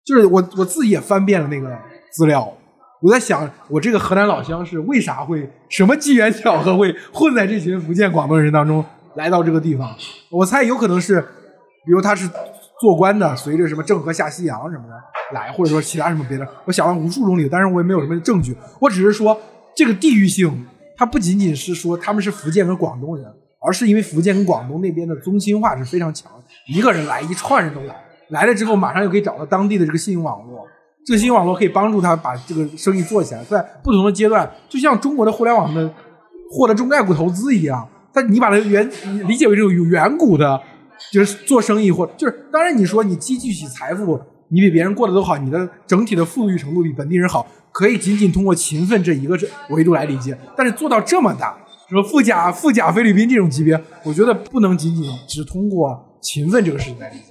[0.06, 1.78] 就是我我自己也翻遍了那个
[2.10, 2.56] 资料，
[3.02, 8.84] 我在想，我这个河南老乡是为啥会什么机缘巧合会混在这群福建广东人当中
[9.14, 9.96] 来到这个地方？
[10.30, 11.18] 我猜有可能是，
[11.86, 12.28] 比如他是
[12.78, 14.92] 做官的，随着什么郑和下西洋什么的
[15.34, 19.38] 来，或者说其他什么别的，我想了无数种理由，但是我也没有什么证据，我只是说
[19.74, 23.24] 这个地域性，它不仅仅是说他们是福建跟广东人，
[23.66, 26.30] 而是因为福建跟广东那边的宗亲化是非常强，
[26.66, 27.96] 一个人来，一串人都来，
[28.28, 30.66] 来了之后马上就可以找到当地的这个信用网络。
[31.06, 35.92] 这个信用网络可以帮助他把这个生意做起来，在不同的阶段，就像中国的互联网的
[36.50, 38.88] 获得中概股投资一样，但你把它原
[39.26, 40.60] 理解为这种远古的，
[41.12, 49.38] 就是做生意或就是当然你说你积聚起财富，你比别人过得都好，你的整体的富裕程度比本地人好，可以仅仅通过勤奋这一个
[49.70, 51.56] 维度来理解，但是做到这么大，
[51.88, 57.24] 什么富甲富甲菲律宾这种级别，我觉得不能仅仅只通过勤奋这个事情来理解。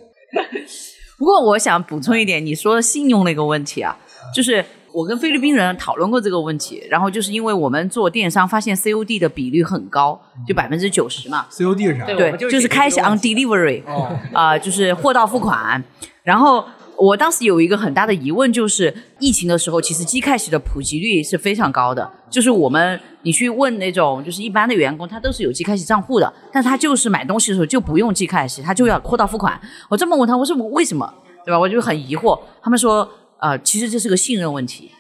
[1.20, 3.96] 不过我想补充一点，你说信用那个问题啊，
[4.34, 4.64] 就是
[4.94, 12.06] 我跟菲律宾人讨论过这个问题，然后就是因为我们做电商发现 COD 的比率很高，就百分之九十嘛，COD 是啥？
[12.06, 15.84] 对就是开始解决这个 on delivery，哦，啊、就是货到付款。
[16.24, 16.64] 然后
[17.00, 22.12] 我当时有一个很大的疑问，就是疫情的时候，其实 G Cash 的普及率是非常高的。
[22.30, 29.60] 就是我们你去问那种就是一般的员工，他都是有 G Cash 账户的，但他就是买东西的时候就不用 G Cash，他就要货到付款。
[29.90, 31.12] 我这么问他，我说为什么？
[31.46, 31.60] 对吧？
[31.60, 32.40] 我就很疑惑。
[32.62, 34.92] 他们说，呃，其实这是个信任问题。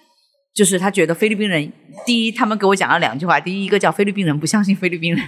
[0.55, 1.71] 就是他觉得菲律宾人，
[2.05, 5.23] 第一，他们给我讲了两句话，第一个叫菲律宾人不相信菲律宾人，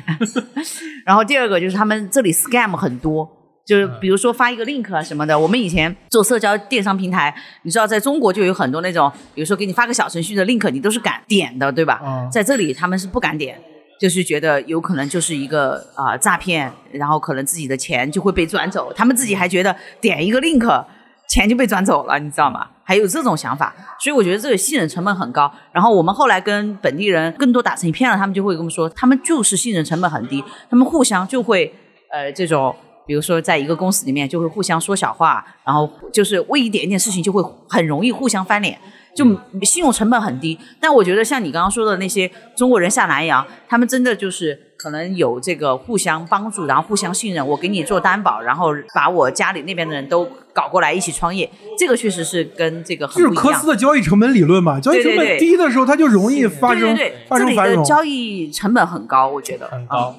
[1.06, 3.30] 然后第二个就是他们这里 scam 很多，
[3.72, 5.40] 就是比如说发一个 link 啊什么的。
[5.40, 12.02] 我们以前做社交电商平台，你知道在中国就有很多那种，比如说给你发个小程序的 link，你都是敢点的，对吧？
[12.04, 13.58] 嗯在这里他们是不敢点。
[13.98, 20.86] 就是觉得有可能就是一个啊、诈骗，然后可能自己的钱就会被转走，他们自己还觉得点一个 link
[21.30, 22.68] 钱就被转走了，你知道吗？
[22.84, 25.50] 还有这种想法，所以我觉得这个信任成本很高。
[25.72, 31.72] 然后我们后来跟本地人更多打成一片了，他们就会跟我们说，他们就是信任成本很低，他们互相就会
[32.12, 32.76] 呃这种，
[33.12, 38.80] 比如说在一个公司里面就会互相说小话，然后就是为一点点事情就会很容易互相翻脸。
[39.14, 39.26] 就
[39.64, 53.36] 信用成本很低，但我觉得像你刚刚说的那些中国人下南洋，他们真的就是可能有这个互相帮助，然后互相信任，我给你做担保，然后把我家里那边的人都搞过来一起创业，这个确实是跟这个很就是。
[53.36, 57.84] 科斯的交易成本理论嘛，交易成本低的时候，它就容易发生对对对，发这里的。
[57.84, 60.16] 交易成本很高，我觉得很高。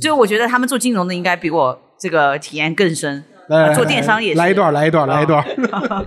[0.00, 3.24] 就我觉得他们做金融的应该比我这个体验更深。
[3.48, 5.42] 来来做电商也是来一段，来一段，来一段。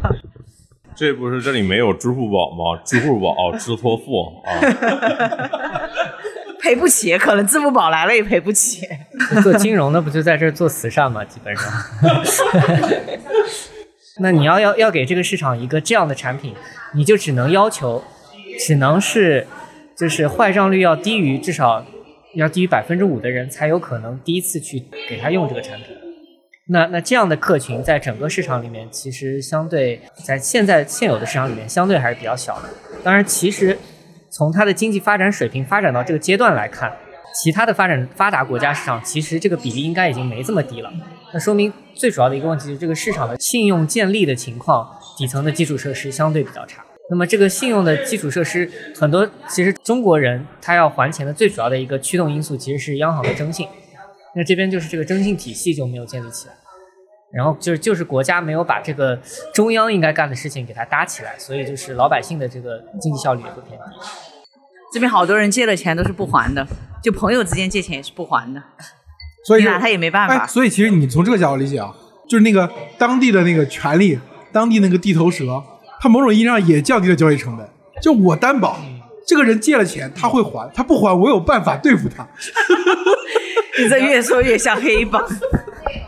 [0.95, 2.80] 这不是这里没有支付宝吗？
[2.86, 4.62] 支付宝、哦、支托付啊，
[6.62, 8.88] 赔不起，可能支付宝来了也赔不起。
[9.41, 11.26] 做金融的不就在这儿做慈善吗？
[11.26, 11.66] 基本上。
[14.20, 16.54] 那你要要要给这个市场一个这样的产品，
[16.93, 18.04] 你就只能要求，
[18.60, 19.48] 只能是
[19.95, 21.84] 就是坏账率要低于至少
[22.39, 25.88] 要低于百分之五的人才有可能第一次去给他用这个产品。
[26.69, 32.69] 那那这样的客群在整个市场里面，其实相对在现在现有的市场里面相对还是比较小的。
[33.03, 33.77] 当然，其实
[34.29, 36.91] 从它的经济发展水平发展到这个阶段来看，
[37.41, 40.91] 其他的发展发达国家市场其实这个比例应该已经没这么低了。
[41.33, 46.83] 那说明最主要的一个问题就是这个市场的信用建立的情况，底层的基础设施相对比较差。
[47.10, 53.68] 那么这个信用的基础设施，很多其实中国人他要还钱的最主要的一个驱动因素其实是央行的征信。
[54.36, 56.53] 那这边就是这个征信体系就没有建立起来，
[57.34, 59.20] 然后就是就是国家没有把这个
[59.53, 63.86] 中央应该干的事情给它搭起来，所以就是老百姓的这个经济效率也会偏低。
[64.93, 66.68] 这边好多人借了钱都是不还的，
[67.01, 68.62] 就朋友之间借钱也是不还的，
[69.45, 70.45] 所以拿他也没办哎，法。
[70.47, 71.95] 所以其实你从这个角度理解啊，
[72.30, 74.20] 就是那个当地的那个权利，
[74.51, 75.64] 当地那个地头蛇，
[76.00, 77.68] 它某种意义上也降低了交易成本。
[78.02, 78.78] 就我担保，
[79.28, 82.28] 这个人借了钱他会还，他不还我有办法对付他。
[83.80, 85.24] 你这越说越像黑帮。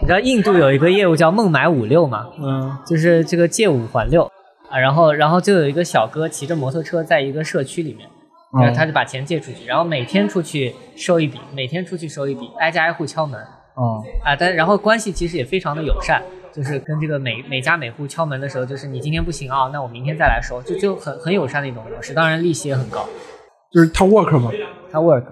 [0.02, 2.28] 你知道印度有一个业务叫孟买五六嘛？
[2.40, 4.24] 嗯，就是这个借五还六
[4.70, 8.08] 啊，然后然后就有一个小哥骑着摩托车在一个社区里面，
[8.52, 13.40] 哦然后他就把钱借出去，然后每天出去收一笔，每天出去收一笔，挨家挨户敲门
[13.76, 16.24] 哦，啊，但然后关系其实也非常的友善，
[16.54, 23.08] 就是跟这个每每家每户敲门的时候，就是你今天不行啊，那我明天再来收，就就很很友善的一种模式，当然利息也很高，
[23.72, 24.52] 就是他 work 吗？
[24.92, 25.24] 他 work。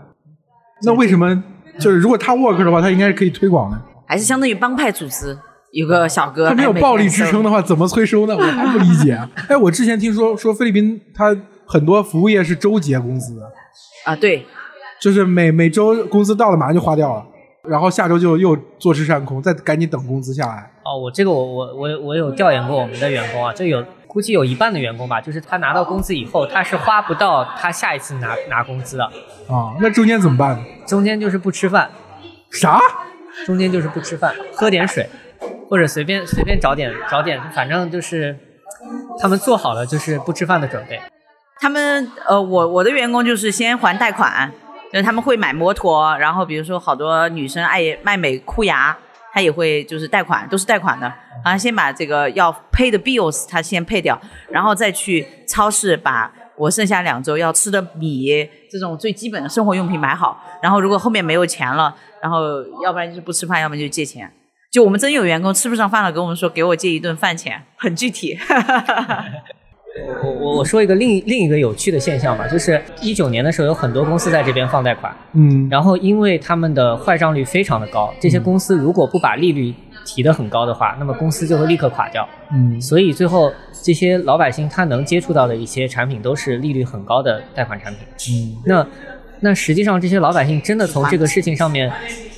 [0.83, 1.43] 那为什么
[1.79, 3.81] 就是如果他 work 的话，他应该是可以推广的？
[4.07, 5.37] 还是相当于帮派组织，
[5.71, 7.49] 有个小哥，他没有暴力支撑的。
[7.49, 8.35] 话，怎么催收呢？
[8.35, 9.19] 我还不理解。
[9.49, 13.41] 哎，我之前听说说菲律宾他很多服务业是周结工资，
[14.05, 14.45] 啊，对，
[15.01, 17.25] 就是每每周工资到了马上就花掉了，
[17.67, 20.71] 然后下周就又坐吃山空，再赶紧等工资下来。
[20.83, 29.03] 哦，我这个我我我我有调研过我们的员工啊，这有估计有一半的员工吧，就是他拿到工资以后，他是花不到他下一次拿拿工资的，
[29.47, 30.63] 啊，那中间怎么办呢？
[30.85, 31.91] 中间就是不吃饭，
[32.51, 32.79] 啥？
[33.45, 35.07] 中间就是不吃饭，喝点水，
[35.69, 38.35] 或者随便随便找点找点，反正就是
[39.19, 40.99] 他们做好了就是不吃饭的准备。
[41.59, 44.51] 他们呃，我我的员工就是先还贷款，
[44.91, 48.97] 就是他们会买摩托，然后比如说好多女生爱卖美裤牙，
[49.33, 51.11] 他也会就是贷款，都是贷款的，
[51.43, 54.19] 然后先把这个要 pay 的 bills 他先配掉，
[54.49, 58.27] 然后再去超市把我剩下两周要吃的米
[58.71, 64.31] 这种最基本的生活用品买好，然后如果后面没有钱了，然后要不然就是不吃饭，要不然就借钱。
[64.71, 68.37] 就我们真有员工吃不上饭了，跟我们说给我借一顿饭钱，很具体。
[70.23, 79.73] 我我我说一个另另一个有趣的现象吧，就是一九年的时候有很多公司在这边放贷款，嗯，然后因为他们的坏账率非常的高，这些公司如果不把利率
[80.05, 82.27] 提得很高的话，那么公司就会立刻垮掉。
[82.53, 83.51] 嗯所以最后
[83.83, 88.07] 这些老百姓他能接触到的一些产品都是利率很高的贷款产品。
[88.31, 88.87] 嗯那
[89.39, 91.91] 那实际上这些老百姓真的从这个事情上面，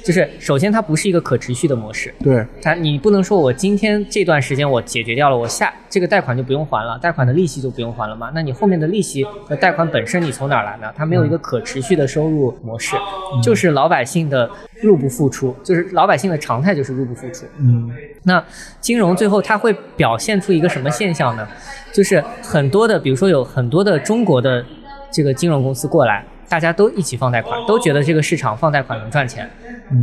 [0.04, 8.32] 就是首先它不是一个可持续的模式，对，它你不能说我今天这段时间我解决掉了，我下这个贷款就不用还了，贷款的利息就不用还了嘛？
[8.34, 10.92] 那你后面的利息和贷款本身你从哪儿来呢？
[10.96, 12.96] 它没有一个可持续的收入模式，
[13.44, 14.50] 就是老百姓的
[14.82, 17.46] 入不敷出，就是老百姓的常态就是入不敷出。
[17.58, 17.92] 嗯
[18.24, 18.44] 那
[18.82, 21.48] 金融最后它会表现出一个什么现象呢？
[21.94, 24.64] 就是很多的，比如说有很多的中国的
[25.12, 29.50] 这个金融公司过来，大家都一起放贷款，都觉得这个市场放贷款能赚钱。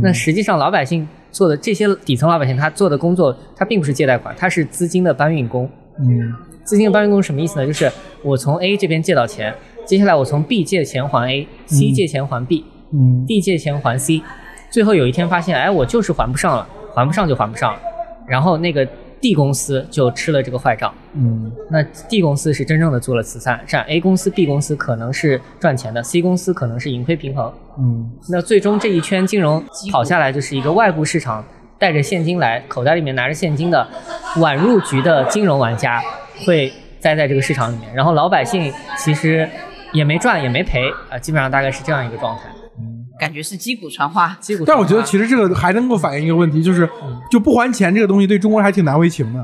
[0.01, 5.69] 那实际上老百姓做的这些底层老百姓他做的工作，他并不是借贷款，他是资金的搬运工。
[5.99, 6.33] 嗯
[6.63, 7.65] 资金的搬运工什么意思呢？
[7.65, 7.89] 就是
[8.21, 9.53] 我从 A 这边借到钱，
[9.85, 14.21] 接下来我从 B 借钱还 A，C 借钱还 B，嗯 D 借钱还 C，
[14.69, 17.79] 最后有一天发现，哎，我就是还不上了，还不上就还不上了，
[18.27, 18.85] 然后那个
[19.19, 20.93] D 公司就吃了这个坏账。
[21.13, 27.51] 嗯那 D 公司是真正的做了慈善，占 A 公司、B 公司可能是赚钱的，C 公司可能是盈亏平衡。
[27.79, 31.43] 嗯那最终这一圈金融跑下来，就是一个外部市场
[31.79, 33.87] 带着现金来，口袋里面拿着现金的
[34.37, 36.01] 晚入局的金融玩家
[36.45, 39.47] 会栽在这个市场里面，然后老百姓其实
[39.93, 42.43] 也没赚也没赔啊、基本上大概是这样一个状态。
[43.19, 44.37] 感觉是击鼓传花。
[44.39, 44.73] 击鼓传花。
[44.73, 46.87] 但我觉得其实这个还能够反映一个问题，就是
[47.31, 49.39] 就不还钱这个东西对中国人还挺难为情的，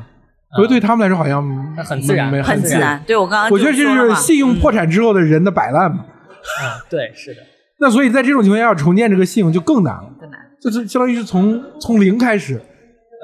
[0.57, 1.43] 我觉得对他们来说好像
[1.77, 6.05] 很自然很自然，对我刚刚我觉得这是信用破产之后的人的摆烂嘛。
[6.61, 7.41] 啊，对，是的。
[7.79, 10.39] 那所以在这种情况下，要重建这个信用就更难了，更难。
[10.61, 12.61] 就是相当于是从从零开始。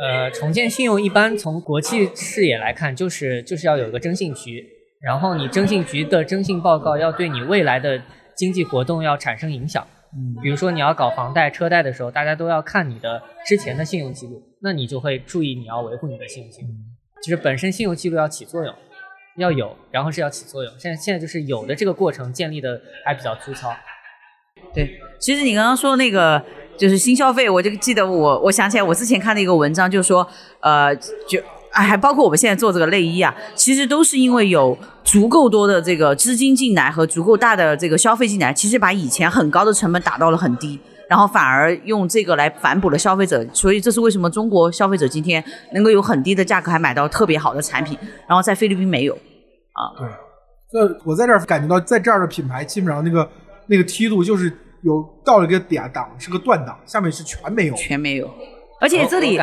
[0.01, 4.63] 呃，重建信用一般从国际视野来看，就是就是要有一个征信局，
[5.01, 8.01] 然后你征信局的征信报告要对你未来的
[8.35, 9.85] 经济活动要产生影响。
[10.15, 16.69] 嗯，比如说你要搞房贷、车贷的时候，大家都要看你的之前的信用记录，那你就会注意你要维护你的信用记录，
[17.21, 18.73] 就是本身信用记录要起作用，
[19.37, 20.73] 要有，然后是要起作用。
[20.79, 23.71] 现在现在就是有的这个过程建立的还比较粗糙。
[24.73, 26.43] 对，其实你刚刚说那个
[26.77, 30.27] 就是新消费，我就记得我我想起来，我之前看的一个文章，就是说，
[30.59, 45.43] 呃，就啊，还包括我们现在做这个内衣啊，其实都是因为有足够多的这个资金进来和足够大的这个消费进来，其实把以前很高的成本打到了很低，然后反而用这个来反哺了消费者，所以这是为什么中国消费者今天
[45.73, 47.97] 能够有很低的价格还买到特别好的产品，
[48.27, 49.81] 然后在菲律宾没有啊。
[49.97, 50.07] 对，
[50.71, 53.29] 这我在这儿感觉到，在这儿的品牌基本上那个
[53.67, 54.51] 那个梯度就是
[54.81, 57.75] 有到了一个点档，是个断档，下面是全没有。
[57.75, 58.29] 全没有。
[58.79, 59.37] 而且这里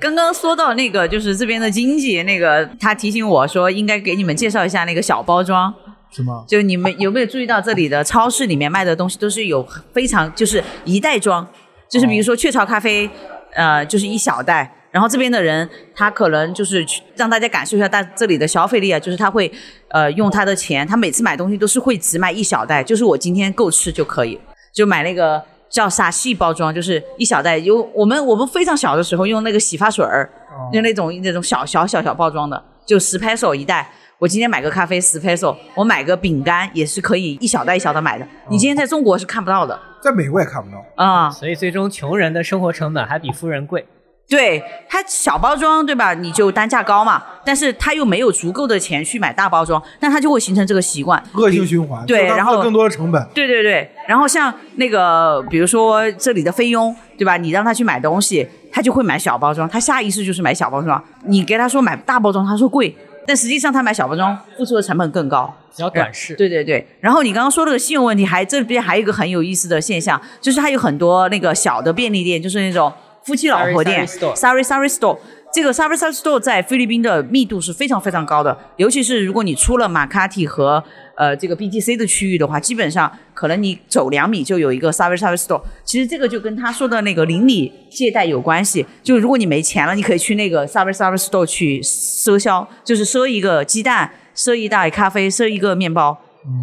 [0.00, 5.72] 刚刚说到那个，就是这边的经济，那个他提醒我说，应该给你们介绍一下那个小包装。
[6.10, 6.44] 是吗？
[6.46, 11.44] 就你们有没有注意到这里的超市里面卖的东西都是有非常就是一袋装，
[11.90, 13.10] 就是比如说雀巢咖啡，
[13.54, 14.72] 呃，就是一小袋。
[14.92, 19.50] 然后这边的人他可能就是去让大家感受一下大这里的消费力啊，就是他会
[19.88, 24.38] 呃用他的钱，他每次买东西都是会只买一小袋，就是我今天够吃就可以，
[24.72, 25.42] 就买那个
[25.74, 27.58] 叫傻细包装，就是一小袋。
[27.58, 30.30] 有我们我们非常小的时候用那个洗发水儿，
[30.72, 33.90] 用那种那种小小小小包装的，就十 peso 一袋。
[34.20, 38.24] 我今天买个咖啡十 peso，我买个饼干也是可以一小袋一小袋买的。
[38.48, 40.84] 你今天在中国是看不到的在美国也看不到。
[40.94, 43.84] 啊、所以最终穷人的生活成本还比富人贵。
[44.28, 46.14] 对它小包装对吧？
[46.14, 51.22] 你就单价高嘛，但是他又没有足够的钱去买大包装，那他就会形成这个习惯。
[51.34, 53.24] 恶性循环，对然后更多的成本。
[53.34, 57.36] 对对对，然后像那个，比如说这里的菲佣，对吧？
[57.36, 61.02] 你让他去买东西，他就会买小包装，他下意识就是买小包装。
[61.26, 62.96] 你给他说买大包装，他说贵，
[63.26, 65.54] 但实际上他买小包装付出的成本更高。
[65.70, 72.92] 比较短视，对对对，然后你刚刚说那个信用问题，还这边还有一个很有意思的现象，就是它有很多那个小的便利店，就是那种
[73.24, 75.18] 夫妻老婆店 Sari Sari Store。
[75.52, 80.82] 这个 Sari Sari Store 在菲律宾的密度是非常非常高的，尤其是如果你出了马卡蒂和
[81.16, 85.62] 呃这个 BTC 的区域的话，基本上可能你走两米就有一个 Sari Sari Store。
[85.84, 96.18] 其实这个就跟他说的那个邻里借贷有关系，就如果你没钱了，你可以去那个 Sari Sari Store 去赊销，就是赊一个鸡蛋，赊一袋咖啡，赊一个面包。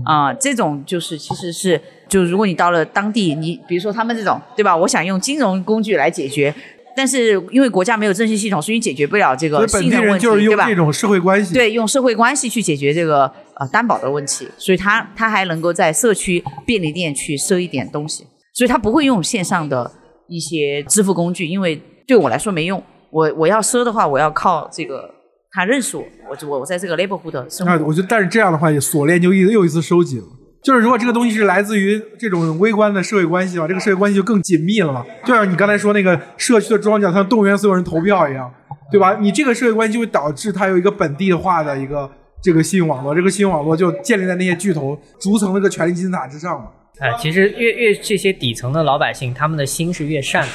[0.06, 1.82] 啊、这种就是其实是，
[2.12, 4.76] 就如果你到了当地，你比如说他们这种，对吧？
[4.76, 6.54] 我想用金融工具来解决，
[6.94, 10.76] 但是因为国家没有征信系统，所以解决不了这个信任问题，就是对吧用这？
[10.76, 11.54] 种社会关系。
[11.54, 19.90] 对，用社会关系去解决这个呃担保的问题，所以他他还能够在社区便利店去赊一点东西，所以他不会用线上的
[20.28, 22.84] 一些支付工具，因为对我来说没用。
[23.10, 25.10] 我我要赊的话，我要靠这个
[25.54, 27.86] 他认识我，我就我我在这个 neighborhood 生那活。
[27.86, 30.26] 我觉得，但是这样的话，也锁链就一又一次收紧了。
[30.64, 35.06] 就是如果这个东西是来自于这种微观的社会关系的话，这个社会关系就更紧密了嘛。
[35.26, 38.52] 就像你刚才说那个社区的庄稼，像动员所有人投票一样，
[38.92, 39.18] 对吧？
[39.20, 42.10] 你这个社会关系就会导致它有一个本地化的一个
[42.44, 46.68] 这个信用网络，这个信用网络就建立在那些巨头逐层那个权力金字塔之上嘛。
[47.00, 50.50] 哎，其实越越这些底层的老百姓，他们的心是越善的。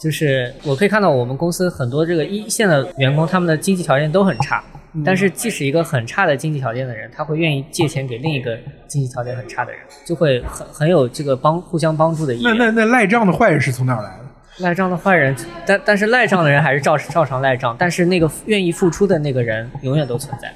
[0.00, 4.62] 就是我可以看到我们公司很多这个一线的员工，他们的经济条件都很差，
[5.04, 12.52] 但是即使一个很差的经济条件的人，他会愿意借钱给另一个经济条件很差的人，就会很很有这个帮互相帮助的意义那。
[12.54, 14.24] 那那赖账的坏人是从哪儿来的？
[14.64, 15.36] 赖账的坏人，
[15.66, 20.52] 但但是赖账的人还是照照常赖账，但是那个愿意付出的那个人永远都存在。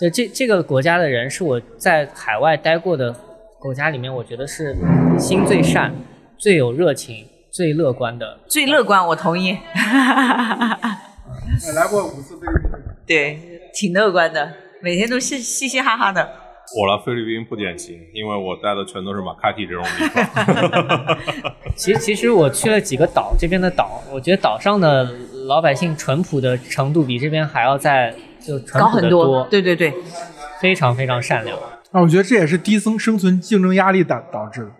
[0.00, 3.14] 就这这个国家的人，是我在海外待过的
[3.58, 4.76] 国家里面，我觉得是
[5.18, 5.94] 心最善、
[6.36, 8.38] 最有热情、最乐观的。
[8.48, 9.56] 最乐观，我同意。
[9.74, 12.70] 哎来过五次菲律宾。
[13.06, 14.50] 对，挺乐观的，
[14.80, 16.26] 每天都嘻嘻嘻哈哈的。
[16.74, 21.18] 我来菲律宾不典型，因为我带的全都是马卡蒂这种地方。
[21.76, 25.04] 其实其实我去了几个岛，这边的岛，我觉得岛上的
[25.46, 29.92] 老百姓淳朴的程度比这边还要再就淳朴高很多的多，对对对，
[30.60, 31.56] 非常非常善良。
[31.92, 34.70] 啊，我觉得这也是低生生存竞争压力导导致的，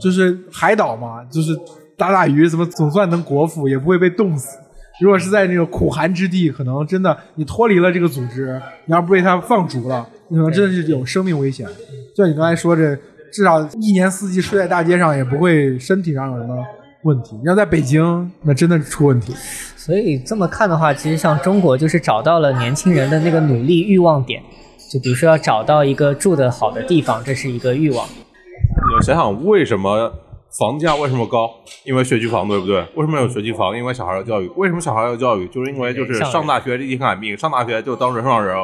[0.00, 1.52] 就是海岛嘛，就是
[1.98, 4.56] 打打鱼怎么总算能果腹，也不会被冻死。
[5.00, 11.66] 如果是在那种苦寒之地，可能真的你脱离了这个组织，你要不被他放逐了，你可能真的是有生命危险。
[12.14, 12.96] 就像你刚才说这
[13.30, 16.64] 至少一年四季睡在大街上也不会身体上有什么
[17.02, 17.36] 问题。
[17.36, 19.34] 你要在北京，那真的是出问题。
[19.76, 24.42] 所以这么看的话，其实像中国就是找到了年轻人的那个努力欲望点，
[24.90, 28.06] 就比如说要找到一个住的好的地方，这是一个欲望。
[28.08, 30.12] 你想想为什么
[30.58, 31.50] 房价为什么高？
[31.84, 32.80] 因为学区房，对不对？
[32.94, 33.76] 为什么有学区房？
[33.76, 34.48] 因为小孩要教育。
[34.56, 35.46] 为什么小孩要教育？
[35.48, 38.56] 就是因为就是上大学立竿命，上大学就当人上人。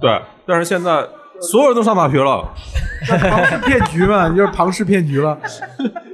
[0.00, 1.04] 对，但是现在
[1.40, 2.48] 所有人都上大学了，
[3.06, 5.38] 庞氏骗局嘛， 就是庞氏骗局了。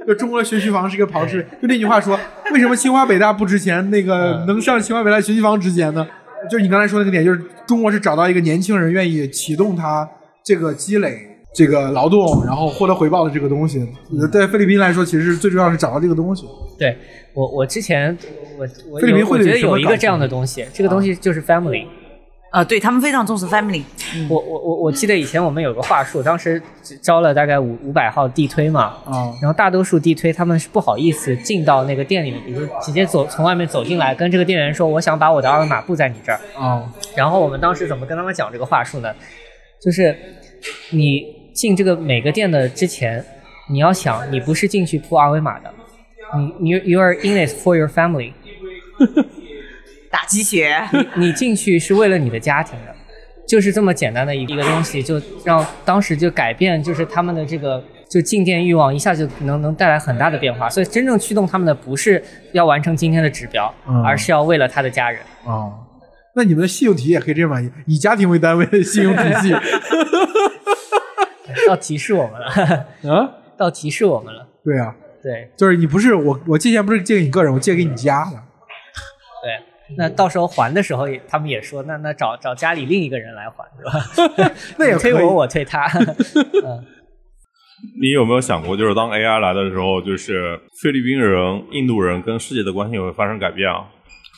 [0.05, 2.19] 就中国学区房是一个庞氏，就那句话说，
[2.51, 3.89] 为什么清华北大不值钱？
[3.89, 6.05] 那个能上清华北大学区房值钱呢？
[6.49, 10.09] 就是你刚才说那个点，就是中国是找到一个年轻人愿意启动他
[10.43, 11.30] 这个积累。
[11.53, 13.85] 这个劳动，然后获得回报的这个东西，
[14.31, 16.45] 在菲律宾来说，其实最重要是找到这个东西。
[16.79, 16.97] 对
[17.33, 18.17] 我，我之前
[18.57, 21.85] 我我菲律宾会觉得有一个这样的东西，这个东西就是 family。
[22.51, 23.81] 啊，对他们非常重视 family。
[24.29, 26.61] 我我我我记得以前我们有个话术，当时
[27.01, 36.39] 招了大概五五百号地推嘛，啊，然后大多数地推他们是不好意思进到那个店里面，比如直接走从外面走进来，跟这个店员说我想把我的二维码布在你这儿。
[36.57, 36.83] 啊，
[37.15, 39.13] 然后我们当时怎么跟他们讲这个话术呢？
[39.81, 40.13] 就是
[40.91, 41.40] 你。
[41.53, 43.23] 进这个每个店的之前，
[43.69, 45.71] 你要想，你不是进去铺二维码的，
[46.59, 48.33] 你你 you are in it for your family，
[50.09, 52.95] 打鸡血，你你进去是为了你的家庭的，
[53.47, 62.21] 就是这么简单的一个东西，就让当时就改变，就是他们的这个就进店欲望一下就能能带来很大的变化，所以真正驱动他们的不是
[62.53, 63.73] 要完成今天的指标，
[64.05, 65.21] 而是要为了他的家人。
[65.45, 65.73] 哦，
[66.35, 69.53] 那你们的信用体系也可以这样，以家庭为单位的信用体系。
[71.67, 72.47] 到提示我们了
[73.15, 73.31] 啊！
[73.57, 74.47] 到提示我们了。
[74.63, 78.31] 对啊，对，就是你不是我，我借钱不是借给你个人，我借给你家的。
[78.31, 84.51] 对，那到时候还的时候，他们也说，那那找找家里另一个人来还，是吧？
[84.77, 85.87] 那也推我，我推他。
[87.99, 93.85] 你有没有想过，就是当 AI 来的时候，就是菲律宾人、印度人跟世界的关系会发生改变啊？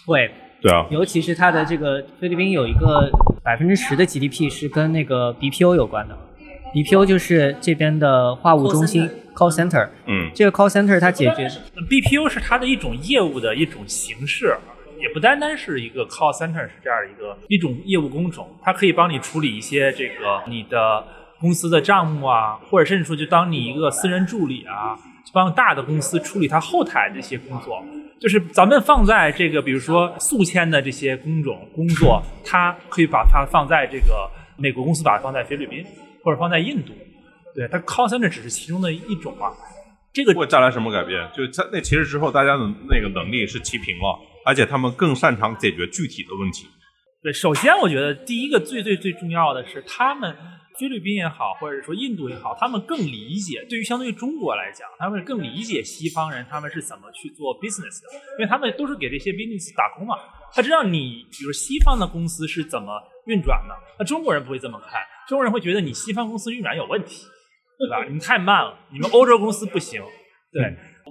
[0.08, 0.32] 会。
[0.62, 0.86] 对啊。
[0.90, 3.12] 尤其是他的这个菲律宾有一个
[3.44, 6.18] 百分之十的 GDP 是跟那个 BPO 有关的。
[6.74, 11.48] BPO 就是这边的话务中心 call center，嗯，这个 call center 它解决
[11.90, 14.58] BPO 是它的一种业务的一种形式，
[15.00, 21.04] 也不单单是一个 call center 是这样的一个一种业务工种，它可以帮你处理一些这个你的
[21.40, 24.98] 公司的账目啊，或者甚至说就当你一个私人助理啊，
[25.32, 27.84] 帮大的公司处理它后台的一些工作，
[28.20, 35.86] 就是咱们放在这个比如说宿迁的这些工种工作，它可以把它放在这个美国公司把它放在菲律宾。
[36.24, 36.94] 或者放在印度，
[37.54, 39.52] 对它 call center 只是其中的一种啊。
[40.14, 41.28] 这个会带来什么改变？
[41.36, 46.68] 就在那其实之后，大家的那个能力是齐平了，而且他们更擅长解决具体的问题。
[47.24, 50.36] 对，首先我觉得第一个最最最重要的是，他们
[50.78, 60.16] 菲律宾也好，或者说印度也好，他们更理解，对于相对于中国来讲，他们更理解西方人他们是怎么去做 business 的，因为他们都是给这些 business 打工嘛。
[60.54, 65.02] 他知道你，比如西方的公司是怎么运转的，那中国人不会这么看。
[65.28, 67.26] 中国人会觉得你西方公司运转有问题，
[67.80, 68.04] 对吧？
[68.06, 70.02] 你们太慢了，你们欧洲公司不行。
[70.52, 70.62] 对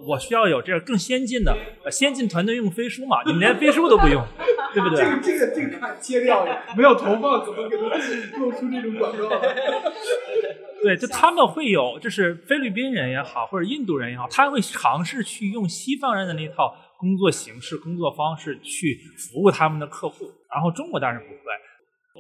[0.07, 1.57] 我需要有这个更先进的，
[1.91, 3.23] 先进团队用飞书嘛？
[3.27, 4.25] 你们连飞书都不用，
[4.73, 5.05] 对不对？
[5.05, 6.47] 这个这个这个看切掉，
[6.77, 9.29] 没有投放怎么给他做出这种广告？
[10.83, 20.25] 对，就他们会有，就是菲律宾人也好，或者印度人也好，他会尝试去用西方人的那套工作形式、工作方式去服务他们的客户。
[20.55, 21.37] 然后中国当然不会。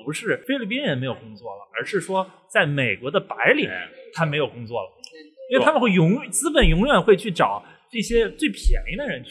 [0.04, 3.68] 不是菲律宾人没有工作了，而是说在美国的白领
[4.14, 4.88] 他没有工作了，
[5.50, 9.30] 因为他们会永资本永远会去找这些最便宜的人去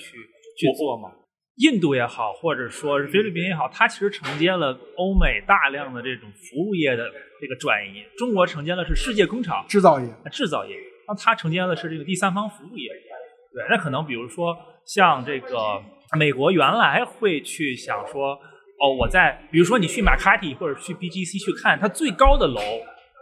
[0.57, 1.11] 去做嘛。
[1.57, 7.09] 印度也好，或者说是菲律宾也好，它其实承接了欧美大量的这种服务业的
[7.41, 8.03] 这个转移。
[8.17, 10.75] 中国承接的是世界工厂制造业，制造业，
[11.07, 12.89] 那它承接的是这个第三方服务业。
[13.53, 15.81] 对，那可能比如说像这个
[16.17, 18.39] 美国原来会去想说。
[18.81, 22.59] 哦，我在，比如说你去马卡蒂或者去 BGC 去看，它最高的楼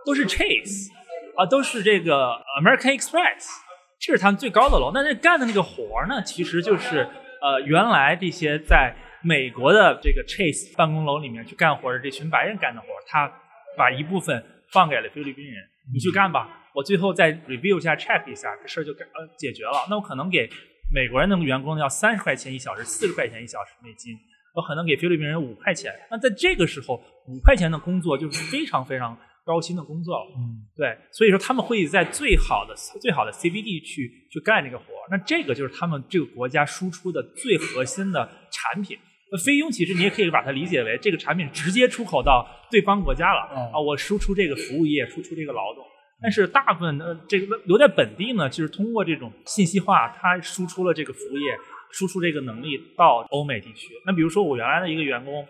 [0.06, 0.88] 都是 Chase，
[1.36, 2.32] 啊，都是这个
[2.62, 3.50] American Express，
[4.00, 4.92] 这是他们最高的楼。
[4.94, 7.06] 那那干的那个活儿呢，其实就是
[7.42, 13.30] 呃，原来这些在美国的这个 Chase 办公楼里面去干活的这群白人干的活儿，他
[13.78, 14.42] 把一部分
[14.72, 15.62] 放给了菲律宾人，
[15.94, 19.86] 你去干吧，我最后再 review 一下 check 一下，这事儿就呃解决了。
[19.90, 20.50] 那我可能给
[20.90, 24.18] 美国人的员工要三十块钱一小时，四十块钱一小时美金。
[24.54, 30.26] 我可能给菲律宾人五块钱，那在这个时候，五块钱的工作就是非常非常高薪的工作了。
[30.38, 38.98] 嗯，对，所以说他们会在最好的最好的 CBD 去去干这个活那这个就是他们这个国家输出的最核心的产品。
[39.32, 45.84] 那菲佣其实你也可以把它理解为这个产品直接出口到对方国家了啊，我输出这个服务业，输出这个劳动。
[46.22, 51.58] 但是大部分呃这个留在本地呢，就是通过这种信息化，它输出了这个服务业，
[51.92, 53.88] 输出这个能力到欧美地区。
[54.06, 55.46] 那比如说我原来的一个员工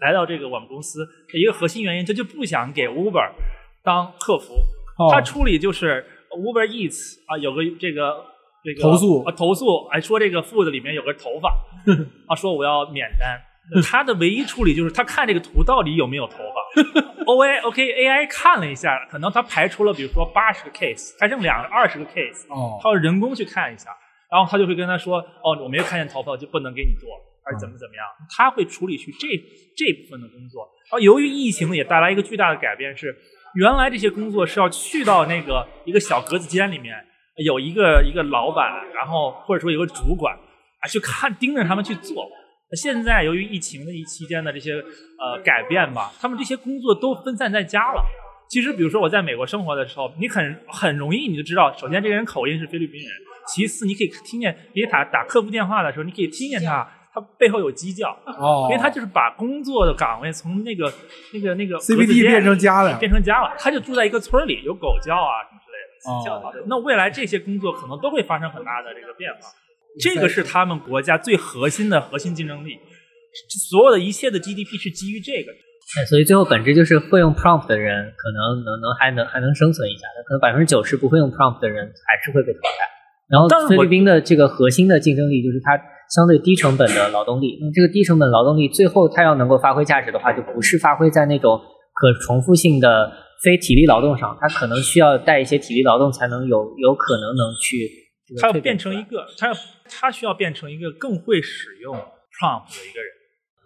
[0.00, 3.30] 来到这个我们公司，一个核心原因，他就不想给 Uber
[3.82, 4.54] 当客服，
[4.98, 8.24] 哦他处理就是 Uber Eats 啊，有个这个
[8.62, 11.50] 这个投诉啊投诉，哎说这个 food 里面有个头发，
[12.28, 13.40] 啊说我要免单。
[13.82, 23.90] 他的唯一处理就是他看这个图到底有没有头发， O A OK A I 看了一下，可能他排除了比如说八十个 case，还剩两二十个 case，哦他要人工去看一下，
[24.30, 27.08] 然后他就会跟他说，哦我没有看见头发，就不能给你做，
[27.44, 28.04] 还是怎么怎么样，
[28.36, 29.28] 他会处理去这
[29.76, 30.68] 这部分的工作。
[30.90, 33.16] 然后由于疫情也带来一个巨大的改变是，
[33.54, 36.94] 原来这些工作是要去到那个一个小格子间里面，
[37.44, 42.28] 有一个一个老板，然后或者说有个主管啊，去看盯着他们去做。
[42.76, 48.04] 现在由于疫情的一期间的这些呃改变吧，他们这些工作都分散在家了。
[48.50, 53.10] 其实，比如说我在美国生活的时候，你很很容易你就知道，首先这个人口音是菲律宾人，
[53.48, 60.92] 其次你可以听见给他打客服电话的时候，你可以听见他他背后有鸡叫，哦因为他就是把工作的岗位从那个
[61.32, 65.88] 那个那个 CBD 变成家了变成家了，他就住在一个村儿里，有狗叫啊什么之类的。
[66.08, 69.48] 哦那未来这些工作可能都会发生很大的这个变化，
[70.00, 72.78] 这个是他们国家最核心的核心竞争力。
[73.70, 75.52] 所有的一切的 GDP 是基于这个
[76.08, 82.97] 所以最后本质就是会用 prompt 的人可能能能还能还能生存一下，可能百分之九十不会用 prompt 的人还是会被淘汰。
[83.28, 85.76] 然后菲律宾的这个核心的竞争力就是它
[86.08, 87.58] 相对低成本的劳动力。
[87.60, 91.60] 那么这个低成本劳动力最后它要能够发挥价值的话，就不是发挥在那种
[91.92, 97.88] 可重复性的非体力劳动上，它可能需要带一些体力劳动才能有有可能能去
[98.26, 99.54] 这个它要变成一个，它要
[99.90, 103.08] 它需要变成一个更会使用 prompt 的一个人。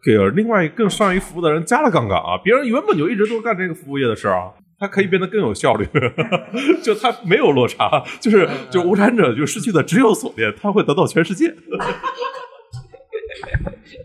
[0.05, 2.37] 给另外一个更善于服务的人加了杠杆啊！
[2.43, 4.53] 别人原本就一直都干这个服务业的事儿啊，
[4.83, 5.87] 他可以变得更有效率，
[6.83, 11.55] 就它没有落差，就是就无产者就失去的只有锁链，它会得到全世界。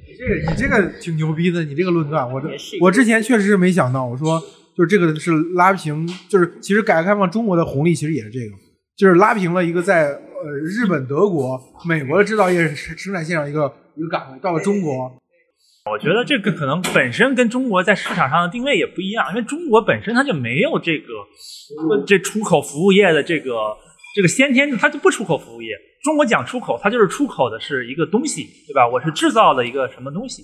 [0.08, 2.48] 你这个你这个挺牛逼的，你这个论断，我这
[2.80, 4.40] 我之前确实是没想到，我说
[4.76, 8.56] 就是这个是拉平，就是其实改革开放中国的红利其实也是这个，
[8.96, 15.12] 就是拉平了一个在呃日本、德国、美国的制造业生生产线上一个一个岗位，到了中国，
[15.90, 21.14] 我觉得这个可能本身跟中国在市场上的定位也不一样，因为中国本身它就没有这个
[21.90, 23.76] 呃这出口服务业的这个
[24.16, 25.70] 这个先天，它就不出口服务业。
[26.04, 28.88] 中国讲出口，它就是出口的是一个东西，对吧？
[28.88, 30.44] 我是制造的一个什么东西，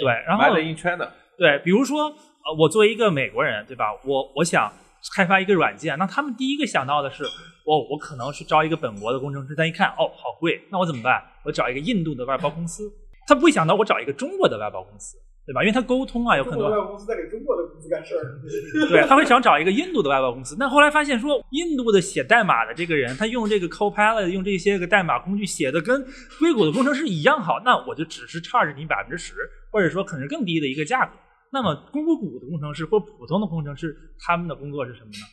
[0.00, 0.12] 对。
[0.26, 3.86] 然后 in China，对，比如说，呃，我作为一个美国人，对吧？
[4.04, 4.70] 我我想
[5.16, 7.24] 开发一个软件，那他们第一个想到的是，
[7.64, 11.20] 我我可能是招一个本国的工程师，但一看，哦，好贵，那我怎么办？
[11.44, 12.84] 我找一个印度的外包公司。
[13.26, 15.16] 他不会想到我找一个中国的外包公司，
[15.46, 15.62] 对吧？
[15.62, 18.40] 因为他沟通啊有很多外包，公司在给中国的公司干事儿，
[18.90, 20.56] 对，他会想找一个印度的外包公司。
[20.58, 26.04] 但后来发现说，印度的写代码的这个人，他用这个 Copilot 用这些个代码工具写的跟
[26.38, 29.34] 硅谷的工程师一样好，那我就只是 charge 你百分之十，
[29.70, 31.12] 或者说可能更低的一个价格。
[31.52, 35.26] 那么硅谷的工程师或普通的工程师，他们的工作是什么呢？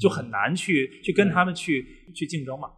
[0.00, 1.84] 就很难去去跟他们去
[2.14, 2.68] 去竞争嘛。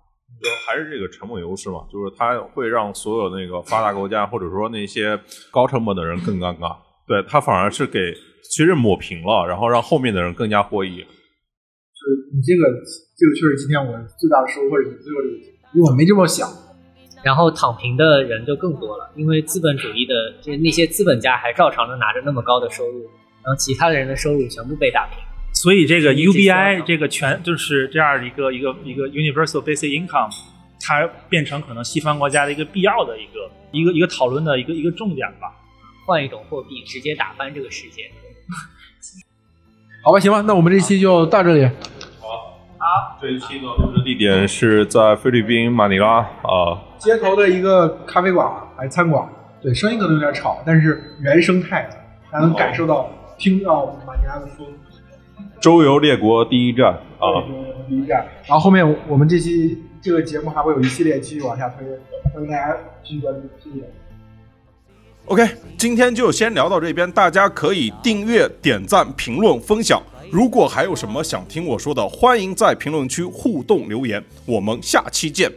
[0.42, 5.18] 就还是这个成本优势嘛，就是它会让所有那个发达国家或者说那些
[5.50, 8.12] 高成本的人更尴尬，对它反而是给
[8.50, 10.98] 其实抹平了，然后让后面的人更加获益。
[10.98, 12.68] 就是你这个
[13.16, 15.36] 这个确实今天我最大的收获是你最后这个，
[15.72, 16.48] 因为我没这么想。
[17.22, 20.12] 然后躺平的人就更多了，因为资本主义的
[20.42, 23.00] 这那些资本家还照常的拿着那么高的收入，
[23.42, 25.18] 然后其他的人的收入全部被打平。
[25.64, 30.30] 所以这个 UBI 这个全就是这样的一个一个一个 universal basic income，
[30.78, 35.50] 它变成可能西方国家的一个必要的一个一个一个讨论的一个一个重点吧。
[36.04, 38.02] 换一种货币，直接打翻这个世界。
[40.04, 41.64] 好吧，行吧，那我们这期就到这里。
[42.20, 48.46] 好，好这一期的录制地点是在菲律宾马尼拉啊、街头的一个咖啡馆
[48.76, 49.26] 还餐馆，
[49.62, 51.96] 对，声音可能有点吵，但是原生态的，
[52.30, 54.66] 还能感受到、听到马尼拉的风。
[55.64, 57.40] 周游列国第一站啊。
[57.88, 61.86] 第一站，然后后面我们这期这个节目还会有一系列继续往下推，
[62.34, 63.82] 欢迎大家继续关注，谢谢。
[65.24, 70.02] OK，今天就先聊到这边，大家可以订阅、点赞、评论、分享。
[70.30, 74.22] 如果还有什么想听我说的，欢迎在评论区互动留言。
[74.44, 75.50] 我们下期见。